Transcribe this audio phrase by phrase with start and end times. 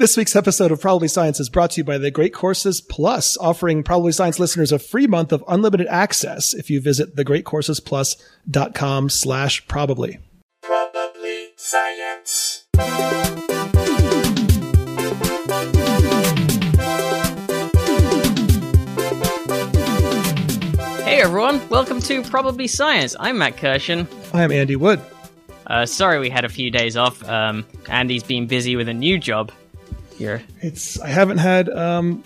[0.00, 3.36] This week's episode of Probably Science is brought to you by the Great Courses Plus,
[3.36, 9.68] offering Probably Science listeners a free month of unlimited access if you visit thegreatcoursesplus.com slash
[9.68, 10.18] probably.
[10.62, 12.64] Probably science.
[21.04, 23.14] Hey everyone, welcome to Probably Science.
[23.20, 24.06] I'm Matt Kirshen.
[24.32, 25.02] I'm Andy Wood.
[25.66, 27.22] Uh, sorry we had a few days off.
[27.28, 29.52] Um, Andy's been busy with a new job.
[30.20, 32.22] Here, It's I haven't had um,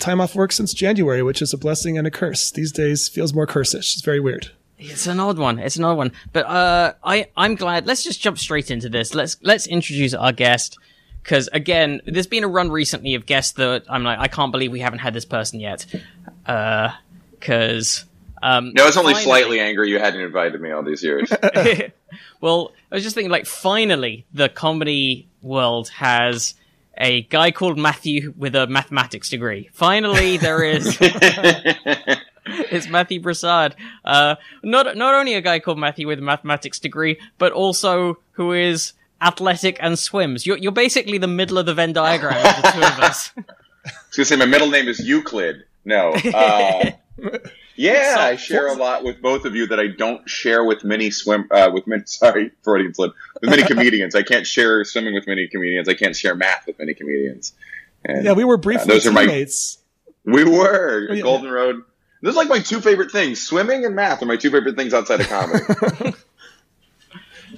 [0.00, 2.50] time off work since January, which is a blessing and a curse.
[2.50, 3.94] These days feels more cursish.
[3.94, 4.50] It's very weird.
[4.80, 5.60] it's an odd one.
[5.60, 7.86] It's an odd one, but uh, I I'm glad.
[7.86, 9.14] Let's just jump straight into this.
[9.14, 10.76] Let's let's introduce our guest
[11.22, 14.72] because again, there's been a run recently of guests that I'm like, I can't believe
[14.72, 15.86] we haven't had this person yet.
[16.44, 18.04] Because
[18.42, 21.32] um, No, I was only finally- slightly angry you hadn't invited me all these years.
[22.40, 26.54] well, I was just thinking, like, finally, the comedy world has
[26.98, 29.68] a guy called Matthew with a mathematics degree.
[29.72, 30.96] Finally, there is.
[32.46, 33.76] it's Matthew Broussard.
[34.04, 38.52] Uh, not not only a guy called Matthew with a mathematics degree, but also who
[38.52, 40.46] is athletic and swims.
[40.46, 43.32] You're you're basically the middle of the Venn diagram of the two of us.
[43.86, 45.64] I was gonna say my middle name is Euclid.
[45.84, 46.12] No.
[46.12, 46.90] Uh,
[47.76, 50.84] yeah, So- I share a lot with both of you that I don't share with
[50.84, 51.46] many swim.
[51.50, 53.12] Uh, with many, sorry, Freudian slip.
[53.40, 55.88] With many comedians, I can't share swimming with many comedians.
[55.88, 57.52] I can't share math with many comedians.
[58.04, 59.78] And Yeah, we were briefly those are my- teammates.
[60.24, 61.22] we were Oh, yeah.
[61.22, 61.82] Golden Road.
[62.22, 63.42] Those are like my two favorite things.
[63.42, 65.64] Swimming and math are my two favorite things outside of comedy.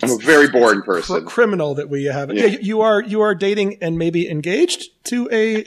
[0.02, 1.24] I'm a very boring person.
[1.24, 2.32] criminal that we have.
[2.32, 2.46] Yeah.
[2.46, 2.58] Yeah.
[2.60, 5.64] you- are you are dating and maybe engaged to a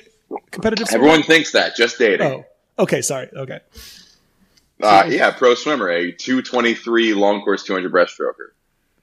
[0.52, 0.88] competitive?
[0.91, 1.75] Everyone thinks that.
[1.75, 2.27] Just dating.
[2.27, 2.45] Oh,
[2.83, 3.02] okay.
[3.02, 3.29] Sorry.
[3.35, 3.59] Okay.
[4.82, 8.52] Uh, yeah, pro swimmer, a 223 long course 200 breaststroker.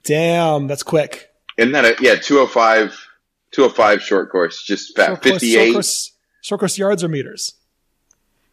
[0.03, 1.29] Damn, that's quick.
[1.57, 2.97] Isn't that a, yeah, 205,
[3.51, 5.53] 205 short course, just fat, Short course, 58.
[5.65, 7.53] short course, short course yards or meters?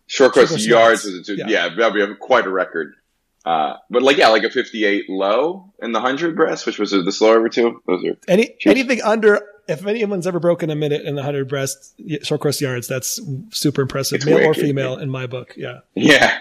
[0.08, 1.04] Short course Short course yards yards.
[1.04, 1.48] is a two, Yeah.
[1.68, 1.74] yeah.
[1.76, 2.94] that'd be quite a record.
[3.44, 7.12] Uh, but like, yeah, like a 58 low in the 100 breast, which was the
[7.12, 7.80] slower over two.
[7.86, 11.94] Those are, Any anything under if anyone's ever broken a minute in the hundred breast
[12.22, 13.20] short course yards, that's
[13.50, 14.62] super impressive, It's male or wicked.
[14.62, 15.54] female in my book.
[15.56, 15.80] Yeah.
[15.94, 16.38] yeah.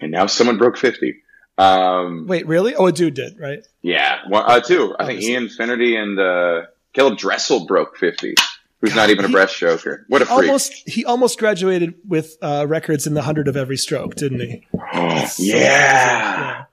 [0.00, 1.14] And now someone broke 50.
[1.58, 2.74] Um, Wait, really?
[2.74, 3.60] Oh, a dude did, right?
[3.82, 4.94] yeah, one, uh, two.
[4.98, 5.32] I think Obviously.
[5.32, 6.62] Ian Finnerty and, uh,
[6.94, 8.34] Caeleb Dressel broke 50,
[8.80, 10.04] who's not even a he- breaststroker.
[10.08, 10.38] What a freak.
[10.48, 14.66] Almost he almost graduated with uh, records in the hundred of every stroke, didn't he?
[14.72, 15.28] yeah.
[15.38, 16.64] Yeah.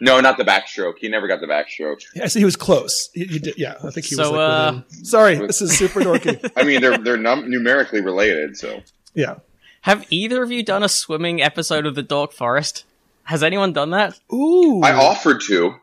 [0.00, 0.94] No, not the backstroke.
[0.98, 2.02] He never got the backstroke.
[2.16, 3.08] Yeah, so he was close.
[3.14, 4.40] He, he did, yeah, I think he was So, like
[4.74, 6.50] uh, Sorry, this is super dorky.
[6.56, 8.80] I mean, they're they're num- numerically related, so
[9.14, 9.36] yeah.
[9.82, 12.84] Have either of you done a swimming episode of the Dork Forest?
[13.24, 14.18] Has anyone done that?
[14.32, 14.80] Ooh.
[14.80, 15.74] I offered to.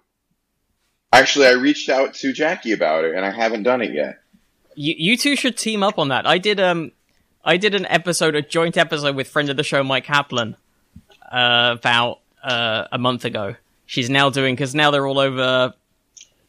[1.12, 4.20] Actually, I reached out to Jackie about it, and I haven't done it yet.
[4.76, 6.26] You, you two should team up on that.
[6.26, 6.94] I did um,
[7.44, 10.56] I did an episode, a joint episode with friend of the show Mike Kaplan,
[11.30, 13.56] uh, about uh, a month ago.
[13.86, 15.74] She's now doing because now they're all over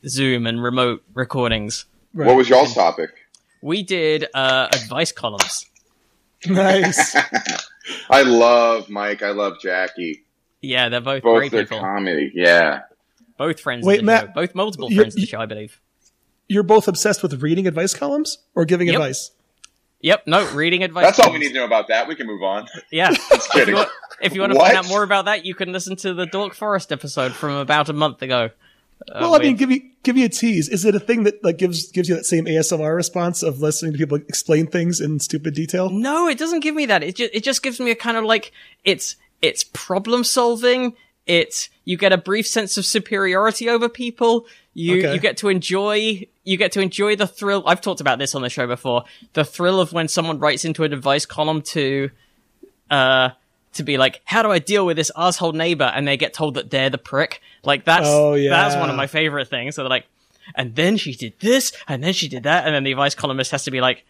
[0.07, 1.87] Zoom and remote recordings.
[2.15, 2.29] Right.
[2.29, 3.11] What was y'all's topic?
[3.61, 5.70] We did uh, advice columns.
[6.47, 7.17] Nice?
[8.11, 9.23] I love Mike.
[9.23, 10.25] I love Jackie.
[10.61, 11.81] Yeah, they're both, Both great their people.
[11.81, 12.33] comedy.
[12.35, 12.83] Yeah.
[13.39, 13.87] both friends.
[13.87, 14.33] Wait, of the Matt, show.
[14.35, 15.81] both multiple friends of the show, I believe.
[16.49, 18.97] You're both obsessed with reading advice columns or giving Yep.
[18.97, 19.31] advice?
[20.03, 20.27] Yep.
[20.27, 21.05] No, reading advice.
[21.07, 22.09] That's all we need to know about that.
[22.09, 22.67] We can move on.
[22.91, 23.11] Yeah.
[23.31, 23.69] if kidding.
[23.69, 23.89] you want,
[24.21, 24.67] if you want to What?
[24.67, 27.89] find out more about that, you can listen to the Dork Forest episode from about
[27.89, 28.51] a month ago.
[29.09, 30.69] Uh, Well, I mean, give you give you a tease.
[30.69, 33.93] Is it a thing that like gives gives you that same ASMR response of listening
[33.93, 35.91] to people explain things in stupid detail?
[35.91, 37.03] No, it doesn't give me that.
[37.03, 38.53] It just it just gives me a kind of like
[38.85, 40.95] it's it's problem solving.
[41.27, 44.47] It's you get a brief sense of superiority over people.
[44.75, 45.15] You Okay.
[45.15, 47.63] you get to enjoy you get to enjoy the thrill.
[47.67, 49.05] I've talked about this on the show before.
[49.33, 52.11] The thrill of when someone writes into an advice column to
[52.91, 53.31] uh
[53.75, 55.85] to be like, how do I deal with this asshole neighbor?
[55.85, 57.41] And they get told that they're the prick.
[57.63, 58.51] Like that's Oh, yeah.
[58.51, 59.75] that's one of my favorite things.
[59.77, 60.07] So they're like,
[60.55, 63.53] and then she did this, and then she did that, and then the advice columnist
[63.53, 64.05] has to be like,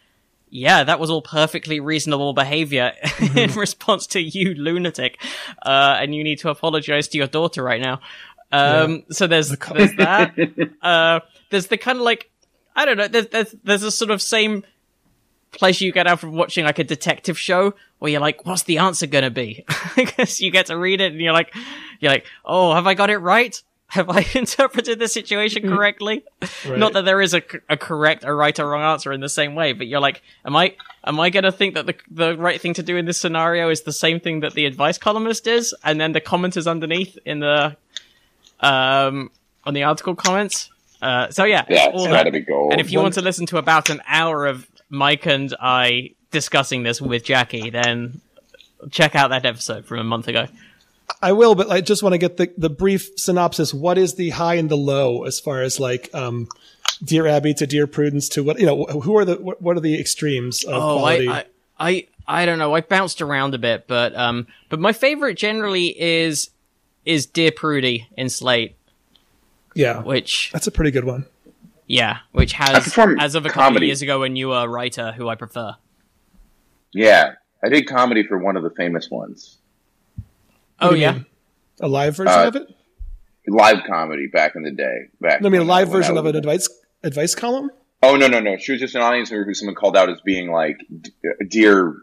[0.49, 2.93] yeah, that was all perfectly reasonable behavior
[3.37, 5.21] in response to you, lunatic.
[5.63, 8.01] Uh, and you need to apologize to your daughter right now.
[8.53, 10.35] Um, so there's, there's that.
[10.83, 11.21] uh,
[11.51, 12.31] there's the kind of like,
[12.75, 14.65] I don't know, there's, there's, there's a sort of same
[15.53, 18.79] pleasure you get out from watching like a detective show where you're like, what's the
[18.79, 19.65] answer gonna be?
[19.97, 21.55] Because you get to read it and you're like,
[22.01, 23.61] you're like, oh, have I got it right?
[23.89, 26.23] Have I interpreted the situation correctly?
[26.67, 29.57] Not that there is a, a correct, a right or wrong answer in the same
[29.57, 32.75] way, but you're like, am I, am I gonna think that the, the right thing
[32.75, 35.75] to do in this scenario is the same thing that the advice columnist is?
[35.83, 37.77] And then the commenters underneath in the,
[38.61, 39.31] um,
[39.65, 40.71] on the article comments.
[41.03, 42.11] Uh, so yeah, Yeah, all it's that.
[42.13, 42.73] gotta be gold.
[42.73, 46.83] And if you want to listen to about an hour of Mike and I discussing
[46.83, 48.21] this with Jackie, then
[48.91, 50.47] check out that episode from a month ago.
[51.23, 53.73] I will, but I just want to get the, the brief synopsis.
[53.73, 56.49] What is the high and the low as far as like, um,
[57.03, 59.99] Dear Abby to Dear Prudence to what, you know, who are the, what are the
[59.99, 61.29] extremes of Oh, quality?
[61.29, 61.45] I, I,
[61.79, 62.75] I, I don't know.
[62.75, 66.51] I bounced around a bit, but um, but my favorite generally is
[67.05, 68.77] is Dear Prudy in Slate,
[69.75, 70.01] yeah.
[70.01, 71.27] which That's a pretty good one.
[71.91, 75.35] Yeah, which has as of a couple of years ago a newer writer who I
[75.35, 75.75] prefer.
[76.93, 77.33] Yeah,
[77.65, 79.59] I did comedy for one of the famous ones.
[80.81, 81.27] Oh What do yeah, mean?
[81.81, 82.69] A live version Uh, of it?
[83.49, 85.09] Live comedy back in the day.
[85.21, 86.69] Back I mean, a live I version of an advice,
[87.03, 87.71] advice column?
[88.05, 88.57] Oh no no no!
[88.57, 91.11] She was just an audience member who someone called out as being like, d-
[91.49, 91.97] "Dear,"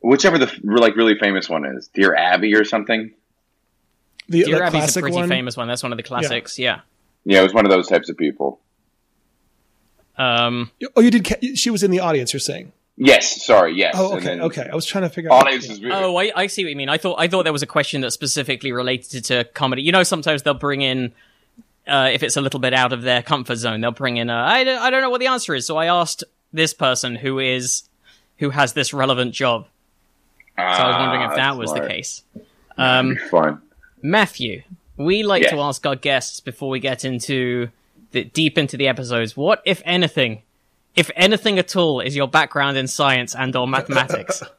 [0.00, 3.12] whichever the like really famous one is, "Dear Abby" or something.
[4.28, 5.28] The, Dear the Abby's a classic pretty one?
[5.28, 5.68] famous one.
[5.68, 6.58] That's one of the classics.
[6.58, 6.80] Yeah.
[7.24, 8.60] Yeah, it was one of those types of people.
[10.16, 10.70] Um.
[10.96, 11.24] Oh, you did.
[11.24, 12.32] Ca- she was in the audience.
[12.32, 12.72] You're saying?
[12.96, 13.94] Yes, sorry, yes.
[13.98, 14.68] Oh, And okay, then okay.
[14.70, 15.42] I was trying to figure out.
[15.46, 16.88] Audience is really, Oh, I, I see what you mean.
[16.88, 19.82] I thought I thought there was a question that specifically related to comedy.
[19.82, 21.12] You know, sometimes they'll bring in.
[21.88, 24.30] Uh, if it's a little bit out of their comfort zone, they'll bring in.
[24.30, 27.16] A, I, don't, I don't know what the answer is, so I asked this person
[27.16, 27.82] who is
[28.38, 29.66] who has this relevant job.
[30.56, 32.22] So I was wondering if Ah, that was the case.
[32.78, 33.60] Um, Fun.
[34.02, 34.62] Matthew,
[34.96, 35.50] we like Yes.
[35.50, 37.68] to ask our guests before we get into
[38.14, 39.36] the deep into the episodes.
[39.36, 40.42] What, if anything,
[40.96, 44.42] if anything at all, is your background in science and or mathematics?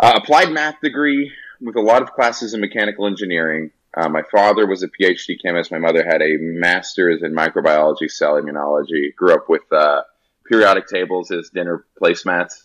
[0.00, 1.30] Uh, applied math degree
[1.60, 3.70] with a lot of classes in mechanical engineering.
[3.96, 5.70] Uh, my father was a PhD chemist.
[5.70, 9.14] My mother had a master's in microbiology, cell immunology.
[9.14, 10.02] Grew up with uh,
[10.46, 12.64] periodic tables as dinner placemats.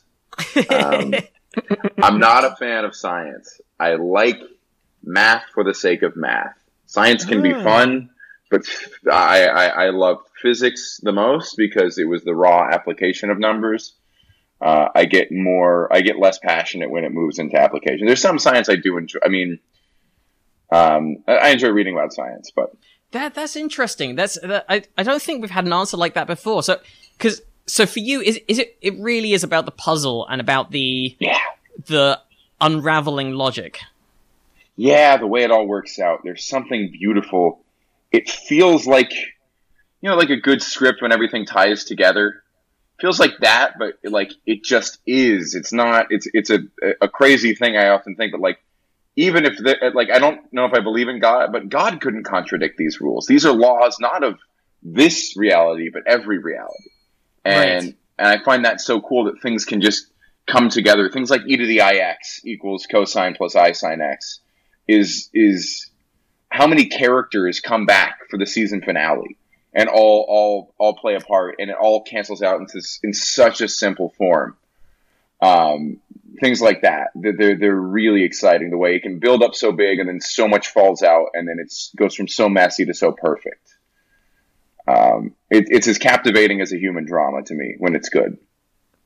[0.73, 1.13] Um,
[2.03, 3.61] I'm not a fan of science.
[3.79, 4.39] I like
[5.03, 6.55] math for the sake of math.
[6.87, 7.63] Science can be Ah.
[7.63, 8.09] fun,
[8.49, 8.61] but
[9.11, 13.93] I, I, I love physics the most because it was the raw application of numbers.
[14.61, 18.05] Uh, I get more, I get less passionate when it moves into application.
[18.07, 19.19] There's some science I do enjoy.
[19.23, 19.59] I mean,
[20.71, 22.71] um, I- I enjoy reading about science, but
[23.11, 24.15] That that's interesting.
[24.15, 26.61] That's that, I I don't think we've had an answer like that before.
[26.63, 26.79] So
[27.17, 30.71] because so for you is is it it really is about the puzzle and about
[30.71, 31.39] the yeah,
[31.87, 32.19] the
[32.61, 33.79] unraveling logic.
[34.75, 36.19] yeah, the way it all works out.
[36.23, 37.63] There's something beautiful.
[38.11, 39.11] It feels like,
[40.01, 42.43] you know, like a good script when everything ties together.
[42.99, 45.55] Feels like that, but like it just is.
[45.55, 46.07] It's not.
[46.09, 46.59] It's it's a
[47.01, 47.77] a crazy thing.
[47.77, 48.59] I often think, but like
[49.15, 52.23] even if the, like I don't know if I believe in God, but God couldn't
[52.23, 53.25] contradict these rules.
[53.25, 54.39] These are laws not of
[54.83, 56.89] this reality, but every reality.
[57.45, 57.95] And Right.
[58.17, 60.07] and I find that so cool that things can just
[60.47, 61.09] come together.
[61.09, 64.39] Things like e to the ix equals cosine plus i sine x
[64.87, 65.88] is is
[66.49, 69.37] how many characters come back for the season finale
[69.73, 73.61] and all all all play a part and it all cancels out into in such
[73.61, 74.57] a simple form.
[75.41, 76.01] Um,
[76.41, 77.11] things like that.
[77.15, 78.71] They're, they're really exciting.
[78.71, 81.47] The way it can build up so big and then so much falls out and
[81.47, 83.75] then it goes from so messy to so perfect.
[84.87, 88.37] Um, it, it's as captivating as a human drama to me when it's good.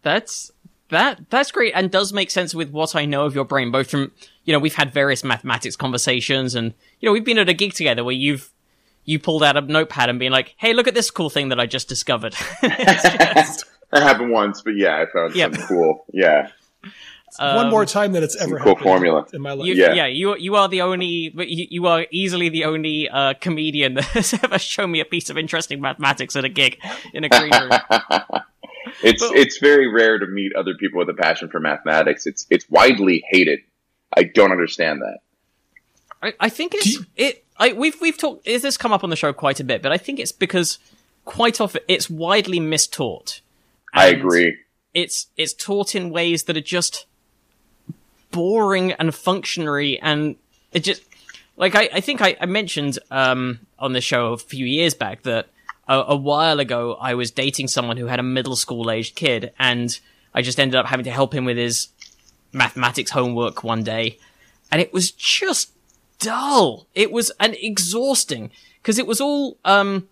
[0.01, 0.51] That's
[0.93, 3.89] that that's great and does make sense with what I know of your brain, both
[3.91, 4.11] from
[4.45, 7.73] you know we've had various mathematics conversations and you know we've been at a gig
[7.73, 8.49] together where you've
[9.05, 11.59] you pulled out a notepad and been like, hey, look at this cool thing that
[11.59, 12.33] I just discovered.
[12.63, 15.51] It's just- That happened once, but yeah, I found Yep.
[15.55, 16.05] something cool.
[16.13, 16.47] Yeah.
[17.37, 19.25] one um, more time than it's ever cool happened formula.
[19.33, 19.67] in my life.
[19.67, 19.93] You, Yeah.
[19.93, 20.05] yeah.
[20.07, 24.33] you you are the only you, you are easily the only uh, comedian that has
[24.41, 26.79] ever shown me a piece of interesting mathematics at a gig
[27.13, 27.71] in a green room.
[29.03, 32.25] it's But- it's very rare to meet other people with a passion for mathematics.
[32.25, 33.59] It's it's widely hated.
[34.15, 35.19] I don't understand that.
[36.21, 37.43] I, I think it's it.
[37.57, 38.45] I we've we've talked.
[38.45, 40.79] This has come up on the show quite a bit, but I think it's because
[41.25, 43.41] quite often it's widely mistaught.
[43.93, 44.57] I agree.
[44.93, 47.05] It's it's taught in ways that are just
[48.31, 50.35] boring and functionary, and
[50.71, 51.03] it just
[51.57, 55.23] like I, I think I, I mentioned um, on the show a few years back
[55.23, 55.47] that
[55.87, 59.51] a, a while ago I was dating someone who had a middle school aged kid,
[59.59, 59.97] and
[60.33, 61.89] I just ended up having to help him with his
[62.51, 64.17] mathematics homework one day,
[64.71, 65.71] and it was just
[66.19, 66.87] dull.
[66.95, 70.07] It was and exhausting because it was all um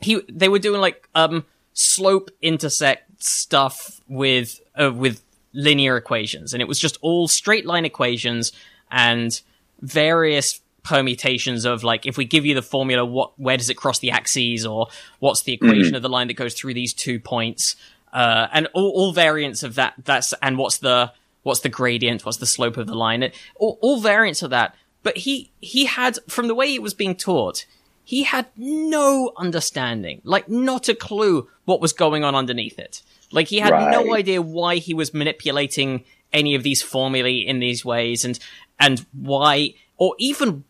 [0.00, 1.44] he they were doing like um
[1.74, 5.22] slope intersect stuff with uh, with
[5.54, 8.52] linear equations and it was just all straight line equations
[8.90, 9.42] and
[9.80, 14.00] various permutations of like if we give you the formula what where does it cross
[14.00, 14.88] the axes or
[15.20, 17.76] what's the equation of the line that goes through these two points?
[18.12, 21.12] Uh and all, all variants of that that's and what's the
[21.44, 23.22] what's the gradient what's the slope of the line?
[23.22, 24.74] It, all, all variants of that.
[25.02, 27.64] But he he had from the way it was being taught
[28.04, 33.02] he had no understanding, like not a clue what was going on underneath it.
[33.30, 37.84] Like he had no idea why he was manipulating any of these formulae in these
[37.84, 38.38] ways and
[38.80, 40.64] and why or even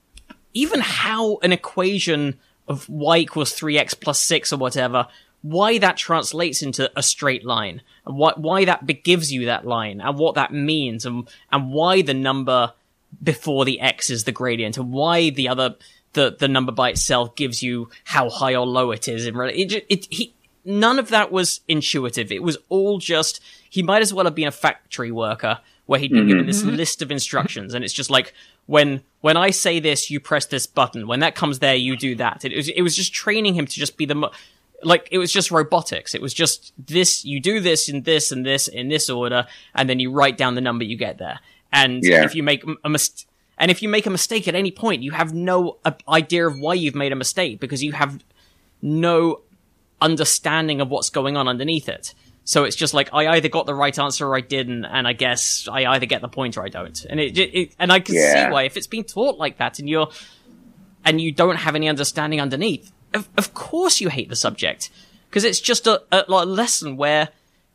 [0.54, 5.08] even how an equation of y equals 3x plus 6 or whatever
[5.42, 9.66] why that translates into a straight line and why why that be- gives you that
[9.66, 12.72] line and what that means and and why the number
[13.22, 15.74] before the x is the gradient and why the other
[16.12, 19.84] the the number by itself gives you how high or low it is in it,
[19.88, 20.32] it he
[20.64, 22.30] none of that was intuitive.
[22.30, 26.12] It was all just he might as well have been a factory worker where he'd
[26.12, 28.32] been given this list of instructions and it's just like
[28.66, 32.14] when when i say this you press this button when that comes there you do
[32.14, 34.30] that it was it was just training him to just be the mo-
[34.84, 36.12] like it was just robotics.
[36.12, 39.46] It was just this, you do this in this and this in this order,
[39.76, 41.38] and then you write down the number you get there.
[41.72, 42.24] And Yeah.
[42.24, 45.12] if you make a mistake, and if you make a mistake at any point, you
[45.12, 48.24] have no uh, idea of why you've made a mistake because you have
[48.82, 49.42] no
[50.00, 52.14] understanding of what's going on underneath it.
[52.44, 55.12] So it's just like I either got the right answer or I didn't, and I
[55.12, 57.04] guess I either get the point or I don't.
[57.08, 58.46] And it, it and I can Yeah.
[58.46, 60.08] see why if it's been taught like that, and you're
[61.04, 64.90] and you don't have any understanding underneath, of, of course you hate the subject
[65.28, 67.28] because it's just a, a, like a lesson where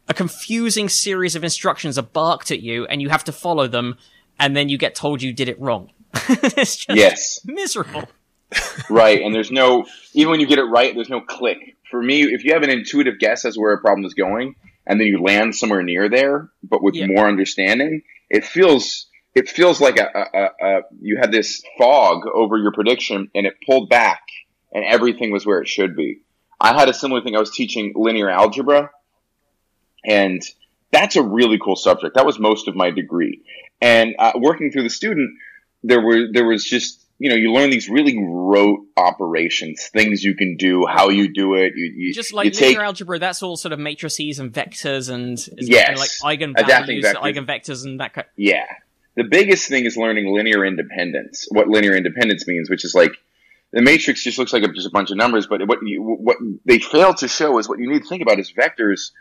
[0.10, 3.98] a confusing series of instructions are barked at you and you have to follow them,
[4.40, 5.92] and then you get told you did it wrong.
[6.30, 7.40] it's just Yes.
[7.46, 8.10] miserable.
[8.90, 11.58] right and there's no even when you get it right there's no click
[11.92, 15.00] for me if you have an intuitive guess as where a problem is going and
[15.00, 17.08] then you land somewhere near there but with Yeah.
[17.08, 22.58] more understanding it feels it feels like a, a, a, you had this fog over
[22.58, 24.22] your prediction and it pulled back
[24.74, 26.22] and everything was where it should be.
[26.60, 27.36] I had a similar thing.
[27.36, 28.90] I was teaching linear algebra
[30.04, 30.42] and
[30.92, 32.16] that's a really cool subject.
[32.16, 33.44] That was most of my degree.
[33.80, 35.30] And uh, working through the student
[35.84, 40.36] there were there was just you know you learn these really rote operations things you
[40.36, 43.42] can do how you do it you, you Just like you linear take algebra, that's
[43.44, 46.22] all sort of matrices and vectors and Yes.
[46.24, 47.16] like eigenvalues, vectors.
[47.16, 48.28] eigenvectors, and that kind.
[48.36, 48.66] yeah
[49.16, 53.12] the biggest thing is learning linear independence what linear independence means which is like
[53.74, 56.38] the matrix just looks like a, just a bunch of numbers but what you what
[56.66, 59.12] they fail to show is what you need to think about is vectors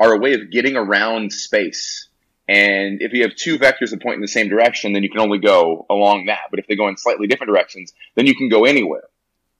[0.00, 2.08] are a way of getting around space
[2.48, 5.20] and if you have two vectors that point in the same direction, then you can
[5.20, 6.48] only go along that.
[6.50, 9.04] But if they go in slightly different directions, then you can go anywhere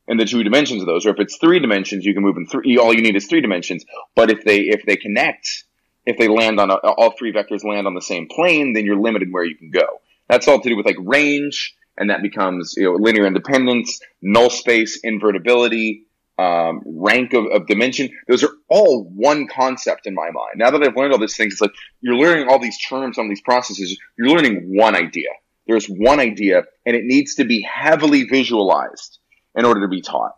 [0.09, 1.07] in the two dimensions of those.
[1.07, 2.79] Or if it's three dimensions, you can move in three.
[2.79, 3.85] All you need is three dimensions.
[4.17, 5.65] But if they if they connect,
[6.05, 9.01] if they land on a, all three vectors land on the same plane, then you're
[9.01, 10.01] limited where you can go.
[10.29, 14.51] That's all to do with like range, and that becomes you know linear independence, null
[14.51, 16.07] space, invertibility,
[16.42, 18.08] um, rank of, of dimension.
[18.28, 20.54] Those are all one concept in my mind.
[20.56, 23.28] Now that I've learned all these things, it's like you're learning all these terms on
[23.28, 23.88] these processes.
[24.18, 25.28] You're learning one idea.
[25.66, 29.18] There's one idea, and it needs to be heavily visualized
[29.54, 30.32] in order to be taught.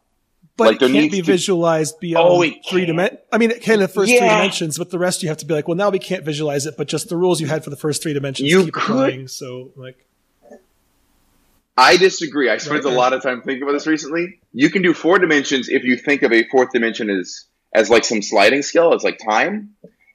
[0.57, 3.21] But Like, it can't be to- visualized beyond Oh, three dimensions.
[3.33, 5.47] I mean, it can in the first three dimensions, but the rest you have to
[5.47, 7.71] be like, well, now we can't visualize it, but just the rules you had for
[7.71, 9.29] the first three dimensions You keep could- going.
[9.29, 10.07] So, like,
[11.77, 12.49] I disagree.
[12.49, 12.93] I spent Right.
[12.93, 14.41] a lot of time thinking about this recently.
[14.53, 18.05] You can do four dimensions if you think of a fourth dimension as as like
[18.05, 19.71] some sliding scale, as like time.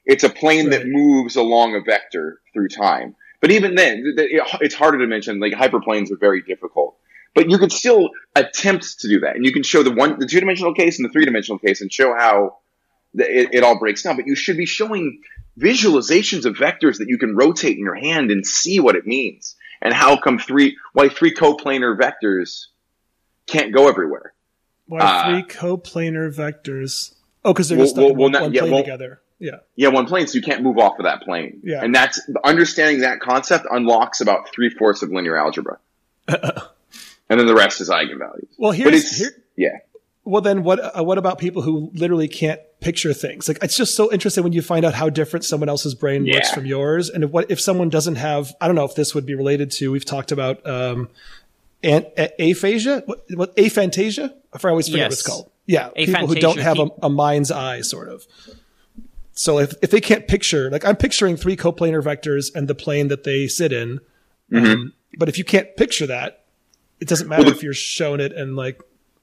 [0.05, 3.15] It's a plane that moves along a vector through time.
[3.41, 5.39] But even then, th- th- it- it's harder to mention.
[5.41, 6.97] Like hyperplanes are very difficult.
[7.35, 10.25] But you could still attempt to do that, and you can show the one, the
[10.25, 12.57] two dimensional case and the three dimensional case, and show how
[13.13, 14.15] the, it, it all breaks down.
[14.15, 15.21] But you should be showing
[15.59, 19.55] visualizations of vectors that you can rotate in your hand and see what it means,
[19.81, 22.67] and how come three, why three coplanar vectors
[23.47, 24.33] can't go everywhere.
[24.87, 27.13] why Uh, three coplanar vectors?
[27.45, 29.21] Oh, because they're Well, just stuck well, in well, one, not- yeah, plane together.
[29.39, 29.59] Yeah.
[29.77, 31.61] Yeah, one plane, so you can't move off of that plane.
[31.63, 31.81] Yeah.
[31.83, 35.79] And that's understanding that concept unlocks about three fourths of linear algebra.
[36.27, 38.47] and then the rest is eigenvalues.
[38.57, 39.31] Well, here's here.
[39.55, 39.77] yeah.
[40.25, 40.79] Well, then what?
[40.97, 43.47] Uh, what about people who literally can't picture things?
[43.47, 46.51] Like, it's just so interesting when you find out how different someone else's brain works
[46.51, 48.53] from yours, and if, what if someone doesn't have?
[48.61, 49.91] I don't know if this would be related to.
[49.91, 51.09] We've talked about um,
[51.83, 53.03] an, a- aphasia.
[53.05, 54.33] What, what aphantasia?
[54.53, 55.51] I always forget what it's called.
[55.65, 58.25] Yeah, people who don't have a, a mind's eye, sort of.
[59.33, 63.07] So if if they can't picture, like I'm picturing three coplanar vectors and the plane
[63.09, 63.99] that they sit in,
[64.53, 66.43] um, but if you can't picture that,
[66.99, 67.45] it doesn't matter Mm-hmm.
[67.45, 68.81] Well, the- if you're shown it and like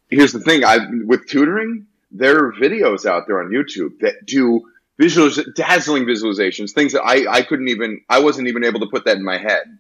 [0.09, 4.63] Here's the thing, I with tutoring, there are videos out there on YouTube that do
[5.01, 9.05] visuals dazzling visualizations, things that I, I couldn't even I wasn't even able to put
[9.05, 9.79] that in my head.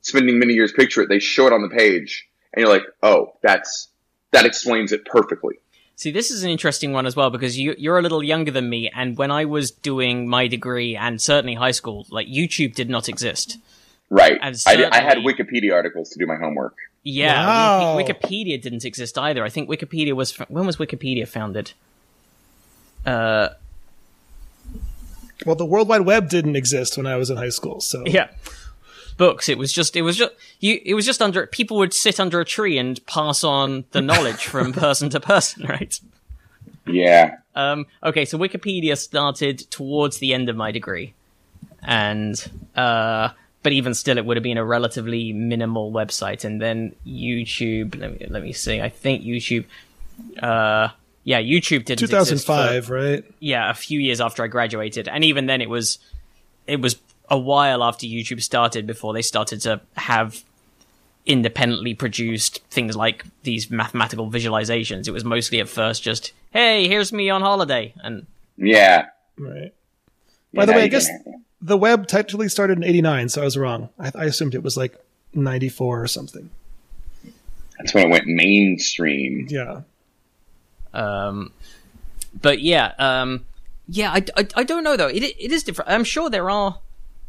[0.00, 3.34] Spending many years picture it, they show it on the page, and you're like, oh,
[3.42, 3.88] that's
[4.32, 5.56] that explains it perfectly.
[5.94, 8.68] See, this is an interesting one as well because you, you're a little younger than
[8.68, 12.90] me, and when I was doing my degree and certainly high school, like YouTube did
[12.90, 13.58] not exist.
[14.10, 14.38] Right.
[14.42, 14.52] I,
[14.90, 16.76] I had Wikipedia articles to do my homework.
[17.04, 17.96] Yeah, Wow.
[17.96, 19.44] Wiki- Wikipedia didn't exist either.
[19.44, 21.72] I think Wikipedia was when was Wikipedia founded?
[23.04, 23.48] Uh,
[25.44, 28.28] Well, the World Wide Web didn't exist when I was in high school, so yeah,
[29.16, 29.48] books.
[29.48, 30.80] It was just it was just you.
[30.84, 34.44] It was just under people would sit under a tree and pass on the knowledge
[34.46, 35.98] from person to person, right?
[36.86, 37.38] Yeah.
[37.56, 41.12] Um, okay, so Wikipedia started towards the end of my degree,
[41.82, 42.34] and
[42.76, 43.30] uh,
[43.62, 46.44] but even still, it would have been a relatively minimal website.
[46.44, 47.98] And then YouTube.
[47.98, 48.80] Let me let me see.
[48.80, 49.64] I think YouTube.
[50.42, 50.88] Uh,
[51.24, 52.02] yeah, YouTube didn't.
[52.02, 53.24] exist for- 2005, right?
[53.38, 55.98] yeah, a few years after I graduated, and even then, it was
[56.66, 56.96] it was
[57.30, 60.42] a while after YouTube started before they started to have
[61.24, 65.06] independently produced things like these mathematical visualizations.
[65.06, 68.26] It was mostly at first just, "Hey, here's me on holiday," and
[68.56, 69.06] Yeah.
[69.38, 69.72] Right.
[70.52, 73.40] Yeah, By the way, I you guess can- the web technically started in 89, so
[73.40, 73.88] I was wrong.
[73.98, 74.98] I, I assumed it was like
[75.32, 76.50] 94 or something.
[77.78, 79.46] that's when it went mainstream.
[79.48, 79.82] Yeah.
[80.92, 81.52] Um,
[82.40, 83.46] but yeah, um,
[83.88, 85.08] yeah, I, I, I don't know though.
[85.08, 85.90] It it is different.
[85.90, 86.78] I'm sure there are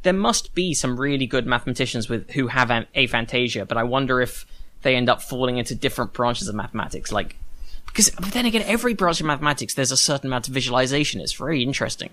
[0.01, 4.21] there must be some really good mathematicians with who have an aphantasia, but I wonder
[4.21, 4.45] if
[4.81, 7.37] they end up falling into different branches of mathematics, like
[7.85, 11.21] because but then again, every branch of mathematics there's a certain amount of visualization.
[11.21, 12.09] It's very interesting.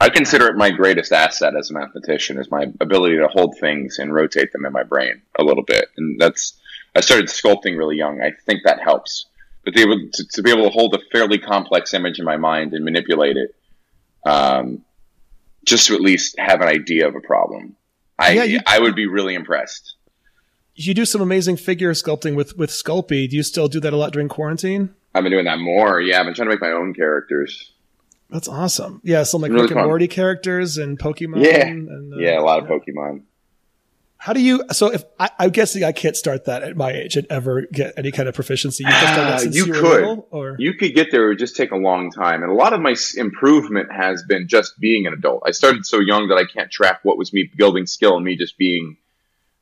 [0.00, 3.98] I consider it my greatest asset as a mathematician is my ability to hold things
[3.98, 5.86] and rotate them in my brain a little bit.
[5.96, 6.54] And that's,
[6.94, 8.20] I started sculpting really young.
[8.22, 9.26] I think that helps.
[9.64, 12.24] But to be able to, to be able to hold a fairly complex image in
[12.24, 13.54] my mind and manipulate it,
[14.24, 14.84] um,
[15.64, 17.74] just to at least have an idea of a problem.
[18.18, 19.94] I, Yeah, you- I would be really impressed.
[20.80, 23.28] You do some amazing figure sculpting with with Sculpey.
[23.28, 24.94] Do you still do that a lot during quarantine?
[25.12, 26.00] I've been doing that more.
[26.00, 27.72] Yeah, I've been trying to make my own characters.
[28.30, 29.00] That's awesome.
[29.04, 29.86] Yeah, some like Really Rick and.
[29.86, 31.44] Morty characters and Pokemon.
[31.44, 31.66] Yeah.
[31.66, 33.22] and, uh, Yeah, a lot of Pokemon.
[34.20, 34.64] How do you?
[34.72, 37.94] So if I, I'm guessing I can't start that at my age and ever get
[37.96, 38.82] any kind of proficiency.
[38.82, 39.82] You, have done that you you could.
[39.82, 42.42] little, or You could get there; it would just take a long time.
[42.42, 45.44] And a lot of my improvement has been just being an adult.
[45.46, 48.36] I started so young that I can't track what was me building skill and me
[48.36, 48.96] just being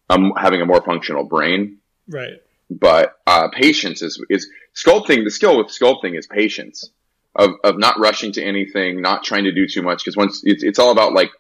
[0.09, 1.79] um, having a more functional brain.
[2.09, 2.41] right?
[2.71, 5.25] But uh, patience is is sculpting.
[5.25, 6.91] The skill with sculpting is patience
[7.37, 10.05] of of not rushing to anything, not trying to do too much.
[10.05, 11.31] Because once it's it's all about like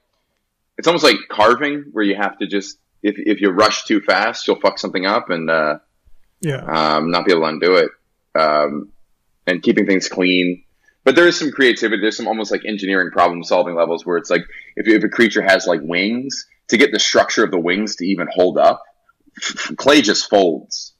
[0.78, 4.46] it's almost like carving, where you have to just if if you rush too fast,
[4.46, 5.50] you'll fuck something up and.
[5.50, 5.78] uh
[6.42, 6.60] Yeah.
[6.62, 7.90] um, not be able to undo it,
[8.38, 8.92] um,
[9.46, 10.64] and keeping things clean.
[11.02, 12.02] But there is some creativity.
[12.02, 14.44] There's some almost like engineering problem solving levels where it's like
[14.76, 18.04] if, if a creature has like wings, to get the structure of the wings to
[18.06, 18.82] even hold up,
[19.76, 20.92] clay just folds.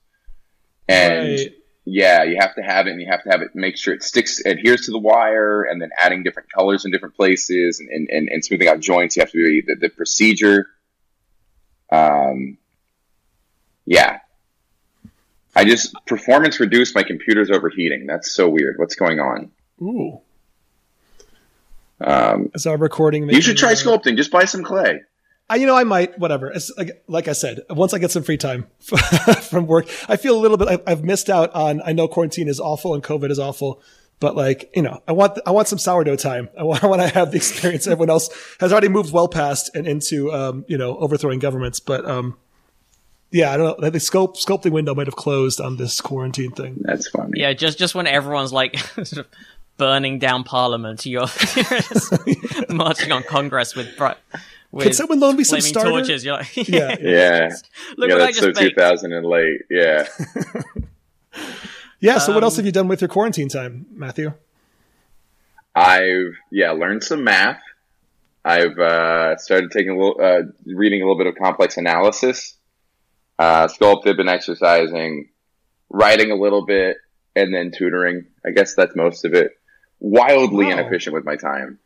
[0.89, 1.53] And Right.
[1.89, 4.03] Yeah, you have to have it, and you have to have it make sure it
[4.03, 8.09] sticks, adheres to the wire, and then adding different colors in different places, and and,
[8.11, 9.17] and, and smoothing out joints.
[9.17, 10.67] You have to be the, the procedure.
[11.91, 12.59] Um,
[13.85, 14.19] yeah,
[15.55, 16.97] I just performance reduced.
[16.97, 18.07] My computer's overheating.
[18.07, 18.79] That's so weird.
[18.79, 19.53] What's going on?
[19.81, 20.21] Ooh.
[22.01, 23.31] Um, Is our recording?
[23.31, 24.17] you should try uh, sculpting.
[24.17, 25.03] Just buy some clay.
[25.49, 26.51] I, you know, I might, whatever.
[26.51, 28.67] It's like, like I said, once I get some free time
[29.43, 32.49] from work, I feel a little bit, I, I've missed out on, I know quarantine
[32.49, 33.81] is awful and COVID is awful,
[34.19, 36.49] but like, you know, I want, I want some sourdough time.
[36.59, 38.29] I want, I want to have the experience everyone else
[38.61, 41.79] has already moved well past and into, um, you know, overthrowing governments.
[41.79, 42.37] But, um,
[43.31, 43.91] yeah, I don't know.
[43.91, 46.79] The sculpt, sculpting window might have closed on this quarantine thing.
[46.81, 47.41] That's funny.
[47.41, 49.27] Yeah, just just when everyone's like sort of
[49.77, 51.27] burning down Parliament, you're,
[52.25, 54.15] you're marching on Congress with bri-
[54.73, 55.91] with Can someone loan me some flaming starter?
[55.91, 56.25] torches.
[56.25, 56.97] You're like, Yeah.
[57.01, 57.49] Yeah.
[57.97, 58.71] look yeah, what I that's so just made.
[58.71, 59.61] 2000 and late.
[59.71, 60.07] Yeah.
[62.01, 62.19] Yeah.
[62.19, 64.33] So what Um, else have you done with your quarantine time, Matthew?
[65.75, 67.61] I've yeah learned some math.
[68.45, 72.55] I've uh, started taking a little, uh, reading a little bit of complex analysis.
[73.39, 75.29] Uh, sculpted, been exercising,
[75.91, 76.99] writing a little bit,
[77.35, 78.27] and then tutoring.
[78.47, 79.53] I guess that's most of it.
[79.99, 80.73] Wildly Wow.
[80.79, 81.79] inefficient with my time.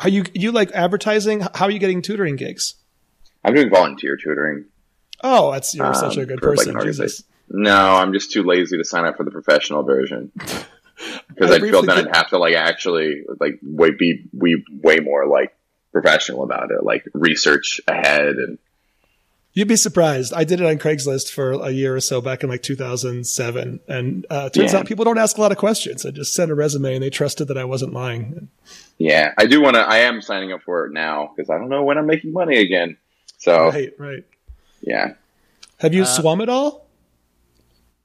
[0.00, 1.40] Are you, you like advertising?
[1.54, 2.74] How are you getting tutoring gigs?
[3.44, 4.66] I'm doing volunteer tutoring.
[5.22, 6.80] Oh, that's, you're such um, a good for, like, person.
[6.80, 7.24] Jesus.
[7.50, 11.60] No, I'm just too lazy to sign up for the professional version because I I
[11.60, 15.56] feel then I'd have to like actually like way be we way more like
[15.92, 18.58] professional about it, like research ahead and
[19.54, 20.32] You'd be surprised.
[20.34, 23.80] I did it on Craigslist for a year or so back in like 2007.
[23.88, 24.80] And uh, turns Yeah.
[24.80, 26.06] out people don't ask a lot of questions.
[26.06, 28.50] I just sent a resume and they trusted that I wasn't lying.
[28.98, 29.80] Yeah, I do want to.
[29.80, 32.58] I am signing up for it now because I don't know when I'm making money
[32.58, 32.96] again.
[33.38, 34.24] So Right, right.
[34.80, 35.14] yeah,
[35.78, 36.86] Have you Uh, swum at all?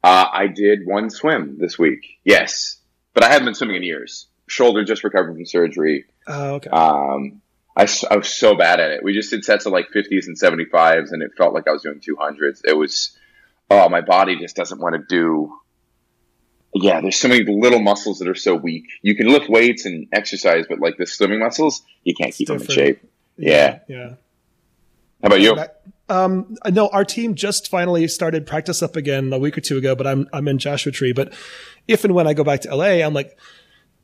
[0.03, 2.19] uh, I did one swim this week.
[2.23, 2.77] Yes,
[3.13, 4.27] but I haven't been swimming in years.
[4.47, 6.06] Shoulder just recovered from surgery.
[6.27, 6.69] Oh, okay.
[6.69, 7.41] Um,
[7.75, 9.03] I, s- I was so bad at it.
[9.03, 11.82] We just did sets of like 50s and 75s, and it felt like I was
[11.82, 12.62] doing 200s.
[12.65, 13.17] It was
[13.71, 15.58] oh, my body just doesn't want to do.
[16.76, 18.86] Yeah, there's so many little muscles that are so weak.
[19.02, 22.56] You can lift weights and exercise, but like the swimming muscles, you can't keep them
[22.56, 22.80] in different.
[22.80, 23.12] shape.
[23.38, 23.80] Yeah.
[23.88, 24.16] Yeah.
[25.22, 25.58] How about you?
[26.10, 29.96] Um, no, our team just finally started practice up again a week or two ago,
[29.96, 31.14] but I'm, I'm in Joshua Tree.
[31.14, 31.34] But
[31.88, 33.38] if and when I go back to LA, I'm like,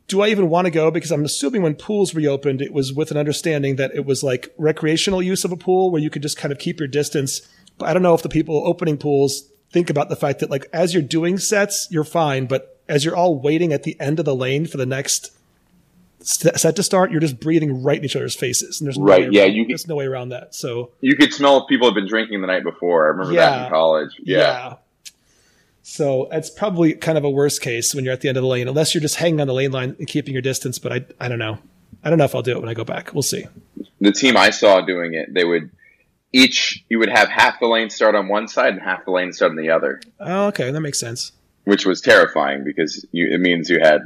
[0.07, 0.89] do I even want to go?
[0.91, 4.53] Because I'm assuming when pools reopened, it was with an understanding that it was like
[4.57, 7.41] recreational use of a pool where you could just kind of keep your distance.
[7.77, 10.67] But I don't know if the people opening pools think about the fact that like
[10.73, 12.45] as you're doing sets, you're fine.
[12.47, 15.31] But as you're all waiting at the end of the lane for the next
[16.21, 18.81] set to start, you're just breathing right in each other's faces.
[18.81, 20.53] And there's no Right, way yeah, around- you- there's no way around that.
[20.53, 23.05] So You could smell if people have been drinking the night before.
[23.05, 24.09] I remember that in college.
[24.23, 24.75] Yeah.
[25.81, 28.47] So it's probably kind of a worst case when you're at the end of the
[28.47, 30.77] lane, unless you're just hanging on the lane line and keeping your distance.
[30.77, 31.57] But I, I don't know.
[32.03, 33.13] I don't know if I'll do it when I go back.
[33.13, 33.45] We'll see.
[33.99, 35.69] The team I saw doing it, they would
[36.31, 39.33] each you would have half the lane start on one side and half the lane
[39.33, 41.31] start on the other, Oh, okay, that makes sense.
[41.65, 44.01] which was terrifying because you, it means you had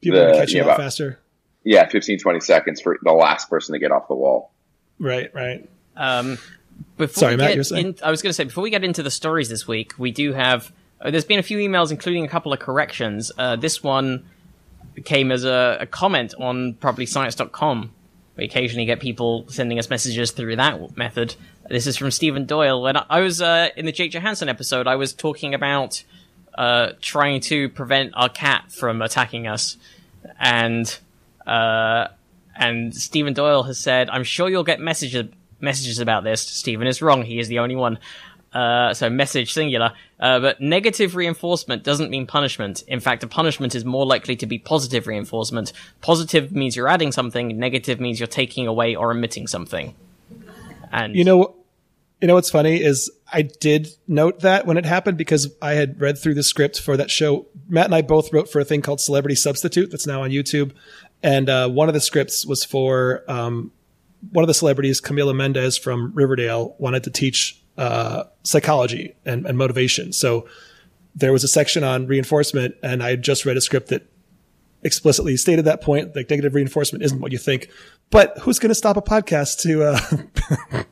[0.00, 1.18] People The- are catching yeah, up about- faster.
[1.64, 4.50] yeah 15 20 seconds for the last person to get off the wall.
[4.98, 5.68] Right, right.
[5.96, 6.38] Um,
[6.96, 7.86] before Sorry, Matt, you were saying?
[7.86, 10.10] in- I was going to say before we get into the stories this week, we
[10.10, 10.72] do have.
[11.00, 13.30] Uh, there's been a few emails, including a couple of corrections.
[13.38, 14.24] Uh, this one
[15.04, 17.92] came as a, a comment on probablyscience.com.
[18.36, 21.34] We occasionally get people sending us messages through that method.
[21.68, 22.82] This is from Stephen Doyle.
[22.82, 26.02] When I, was uh, in the Jake Johannsen episode, I was talking about
[26.54, 29.76] uh, trying to prevent our cat from attacking us,
[30.38, 30.98] and
[31.46, 32.08] uh,
[32.54, 35.28] and Stephen Doyle has said, "I'm sure you'll get messages
[35.60, 37.98] messages about this." Stephen is wrong; he is the only one.
[38.52, 39.92] Uh, so message singular.
[40.20, 42.82] Uh, but negative reinforcement doesn't mean punishment.
[42.86, 45.72] In fact, a punishment is more likely to be positive reinforcement.
[46.00, 47.58] Positive means you're adding something.
[47.58, 49.94] Negative means you're taking away or omitting something.
[50.92, 51.56] And You know,
[52.20, 56.00] you know what's funny is I did note that when it happened because I had
[56.00, 57.46] read through the script for that show.
[57.68, 60.72] Matt and I both wrote for a thing called Celebrity Substitute that's now on YouTube,
[61.22, 63.72] and uh, one of the scripts was for um,
[64.30, 69.56] one of the celebrities, Camila Mendes from Riverdale, wanted to teach uh, psychology and, and
[69.56, 70.12] motivation.
[70.12, 70.46] So
[71.14, 74.06] there was a section on reinforcement, and I had just read a script that
[74.82, 76.14] explicitly stated that point.
[76.14, 77.68] Like negative reinforcement isn't what you think.
[78.10, 80.84] But who's going to stop a podcast to uh,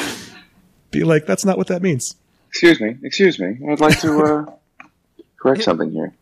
[0.90, 2.16] be like, that's not what that means?
[2.48, 3.58] Excuse me, excuse me.
[3.68, 4.44] I'd like to uh,
[5.36, 6.12] correct something here.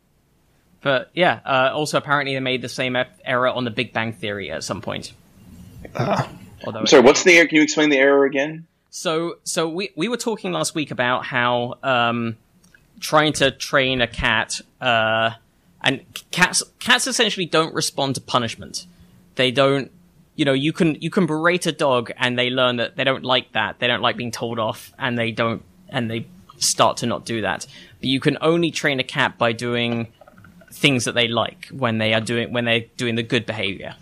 [0.83, 4.13] But yeah, uh, also apparently they made the same e- error on the Big Bang
[4.13, 5.13] Theory at some point.
[5.97, 7.47] Although I'm sorry, what's the error?
[7.47, 8.67] Can you explain the error again?
[8.97, 12.37] So, so we we were talking last week about how um,
[13.01, 15.31] trying to train a cat, uh,
[15.83, 18.87] and cats cats essentially don't respond to punishment.
[19.35, 19.91] They don't,
[20.37, 23.25] you know, you can you can berate a dog and they learn that they don't
[23.25, 23.81] like that.
[23.81, 26.27] They don't like being told off, and they don't, and they
[26.59, 27.67] start to not do that.
[27.99, 30.07] But you can only train a cat by doing
[30.71, 33.97] things that they like when they are doing when they're doing the good behavior.